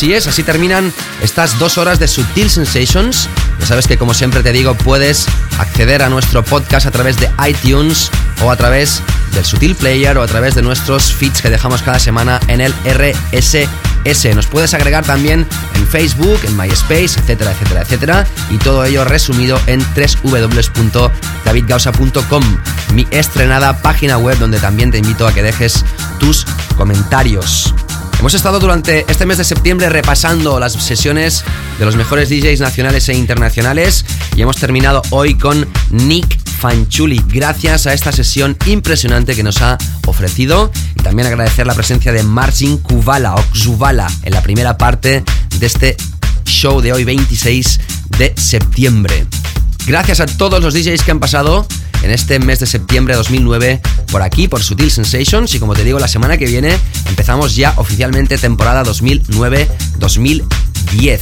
Así 0.00 0.14
es, 0.14 0.26
así 0.26 0.42
terminan 0.42 0.90
estas 1.20 1.58
dos 1.58 1.76
horas 1.76 1.98
de 1.98 2.08
Sutil 2.08 2.48
Sensations. 2.48 3.28
Ya 3.58 3.66
sabes 3.66 3.86
que 3.86 3.98
como 3.98 4.14
siempre 4.14 4.42
te 4.42 4.50
digo, 4.50 4.74
puedes 4.74 5.26
acceder 5.58 6.02
a 6.02 6.08
nuestro 6.08 6.42
podcast 6.42 6.86
a 6.86 6.90
través 6.90 7.18
de 7.18 7.28
iTunes 7.46 8.10
o 8.42 8.50
a 8.50 8.56
través 8.56 9.02
del 9.34 9.44
Sutil 9.44 9.74
Player 9.74 10.16
o 10.16 10.22
a 10.22 10.26
través 10.26 10.54
de 10.54 10.62
nuestros 10.62 11.12
feeds 11.12 11.42
que 11.42 11.50
dejamos 11.50 11.82
cada 11.82 11.98
semana 11.98 12.40
en 12.48 12.62
el 12.62 12.72
RSS. 12.86 14.34
Nos 14.34 14.46
puedes 14.46 14.72
agregar 14.72 15.04
también 15.04 15.46
en 15.74 15.86
Facebook, 15.86 16.40
en 16.44 16.56
MySpace, 16.56 17.20
etcétera, 17.20 17.52
etcétera, 17.52 17.82
etcétera. 17.82 18.26
Y 18.48 18.56
todo 18.56 18.86
ello 18.86 19.04
resumido 19.04 19.60
en 19.66 19.84
www.davidgausa.com, 20.24 22.58
mi 22.94 23.06
estrenada 23.10 23.82
página 23.82 24.16
web 24.16 24.38
donde 24.38 24.60
también 24.60 24.90
te 24.90 24.96
invito 24.96 25.26
a 25.26 25.34
que 25.34 25.42
dejes 25.42 25.84
tus 26.18 26.46
comentarios. 26.78 27.74
Hemos 28.20 28.34
estado 28.34 28.60
durante 28.60 29.06
este 29.08 29.24
mes 29.24 29.38
de 29.38 29.44
septiembre 29.44 29.88
repasando 29.88 30.60
las 30.60 30.74
sesiones 30.74 31.42
de 31.78 31.86
los 31.86 31.96
mejores 31.96 32.28
DJs 32.28 32.60
nacionales 32.60 33.08
e 33.08 33.14
internacionales 33.14 34.04
y 34.36 34.42
hemos 34.42 34.56
terminado 34.56 35.00
hoy 35.08 35.36
con 35.36 35.66
Nick 35.88 36.38
Fanchuli, 36.58 37.24
gracias 37.28 37.86
a 37.86 37.94
esta 37.94 38.12
sesión 38.12 38.58
impresionante 38.66 39.34
que 39.34 39.42
nos 39.42 39.62
ha 39.62 39.78
ofrecido 40.06 40.70
y 40.96 41.02
también 41.02 41.28
agradecer 41.28 41.66
la 41.66 41.72
presencia 41.72 42.12
de 42.12 42.22
Marcin 42.22 42.76
Kuvala 42.76 43.36
o 43.36 43.42
Xuvala 43.54 44.06
en 44.22 44.34
la 44.34 44.42
primera 44.42 44.76
parte 44.76 45.24
de 45.58 45.66
este 45.66 45.96
show 46.44 46.82
de 46.82 46.92
hoy 46.92 47.04
26 47.04 47.80
de 48.18 48.34
septiembre. 48.36 49.26
Gracias 49.86 50.20
a 50.20 50.26
todos 50.26 50.62
los 50.62 50.74
DJs 50.74 51.04
que 51.04 51.10
han 51.10 51.20
pasado 51.20 51.66
en 52.02 52.10
este 52.10 52.38
mes 52.38 52.60
de 52.60 52.66
septiembre 52.66 53.14
de 53.14 53.18
2009 53.18 53.80
por 54.10 54.22
aquí, 54.22 54.48
por 54.48 54.62
Sutil 54.62 54.90
Sensations. 54.90 55.54
Y 55.54 55.58
como 55.58 55.74
te 55.74 55.84
digo, 55.84 55.98
la 55.98 56.08
semana 56.08 56.36
que 56.36 56.46
viene 56.46 56.76
empezamos 57.10 57.56
ya 57.56 57.74
oficialmente 57.76 58.38
temporada 58.38 58.82
2009-2010. 58.84 61.20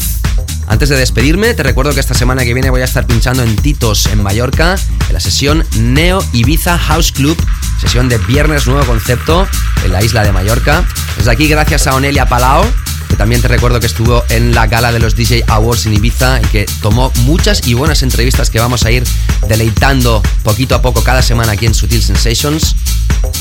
Antes 0.69 0.91
de 0.91 0.97
despedirme, 0.97 1.55
te 1.55 1.63
recuerdo 1.63 1.95
que 1.95 2.01
esta 2.01 2.15
semana 2.15 2.45
que 2.45 2.55
viene 2.55 2.71
voy 2.71 2.83
a 2.83 2.85
estar 2.85 3.07
pinchando 3.07 3.43
en 3.43 3.57
Titos, 3.57 4.07
en 4.07 4.23
Mallorca, 4.23 4.77
en 5.09 5.15
la 5.15 5.21
sesión 5.21 5.65
Neo 5.79 6.23
Ibiza 6.33 6.79
House 6.79 7.11
Club, 7.11 7.37
sesión 7.81 8.09
de 8.09 8.19
viernes 8.19 8.67
nuevo 8.67 8.85
concepto 8.85 9.49
en 9.85 9.93
la 9.93 10.03
isla 10.03 10.25
de 10.25 10.33
Mallorca. 10.33 10.85
Desde 11.17 11.33
aquí, 11.33 11.49
gracias 11.49 11.87
a 11.87 11.95
Onelia 11.95 12.27
Palao 12.27 12.65
que 13.09 13.17
también 13.17 13.41
te 13.41 13.49
recuerdo 13.49 13.81
que 13.81 13.87
estuvo 13.87 14.25
en 14.29 14.55
la 14.55 14.67
gala 14.67 14.93
de 14.93 14.99
los 14.99 15.17
DJ 15.17 15.45
Awards 15.49 15.87
en 15.87 15.95
Ibiza 15.95 16.41
y 16.43 16.47
que 16.47 16.67
tomó 16.83 17.13
muchas 17.23 17.67
y 17.67 17.75
buenas 17.75 18.03
entrevistas 18.03 18.51
que 18.51 18.59
vamos 18.59 18.85
a 18.85 18.91
ir 18.91 19.05
deleitando 19.49 20.23
poquito 20.43 20.75
a 20.75 20.83
poco 20.83 21.03
cada 21.03 21.23
semana 21.23 21.53
aquí 21.53 21.67
en 21.67 21.75
Sutil 21.75 22.03
Sensations 22.03 22.75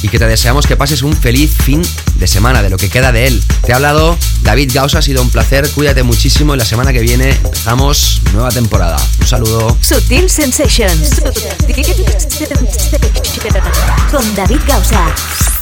y 0.01 0.09
que 0.09 0.19
te 0.19 0.27
deseamos 0.27 0.65
que 0.65 0.75
pases 0.75 1.01
un 1.01 1.15
feliz 1.15 1.55
fin 1.55 1.81
de 2.15 2.27
semana, 2.27 2.61
de 2.61 2.69
lo 2.69 2.77
que 2.77 2.89
queda 2.89 3.11
de 3.11 3.27
él. 3.27 3.43
Te 3.65 3.73
ha 3.73 3.77
hablado 3.77 4.17
David 4.41 4.71
Gausa, 4.73 4.99
ha 4.99 5.01
sido 5.01 5.21
un 5.21 5.29
placer, 5.29 5.69
cuídate 5.71 6.03
muchísimo 6.03 6.55
y 6.55 6.57
la 6.57 6.65
semana 6.65 6.93
que 6.93 6.99
viene 6.99 7.31
empezamos 7.31 8.21
nueva 8.33 8.49
temporada. 8.49 8.97
Un 9.19 9.27
saludo. 9.27 9.77
Sutil 9.81 10.29
Sensations. 10.29 11.21
Con 14.11 14.35
David 14.35 14.61
Gausa. 14.67 15.56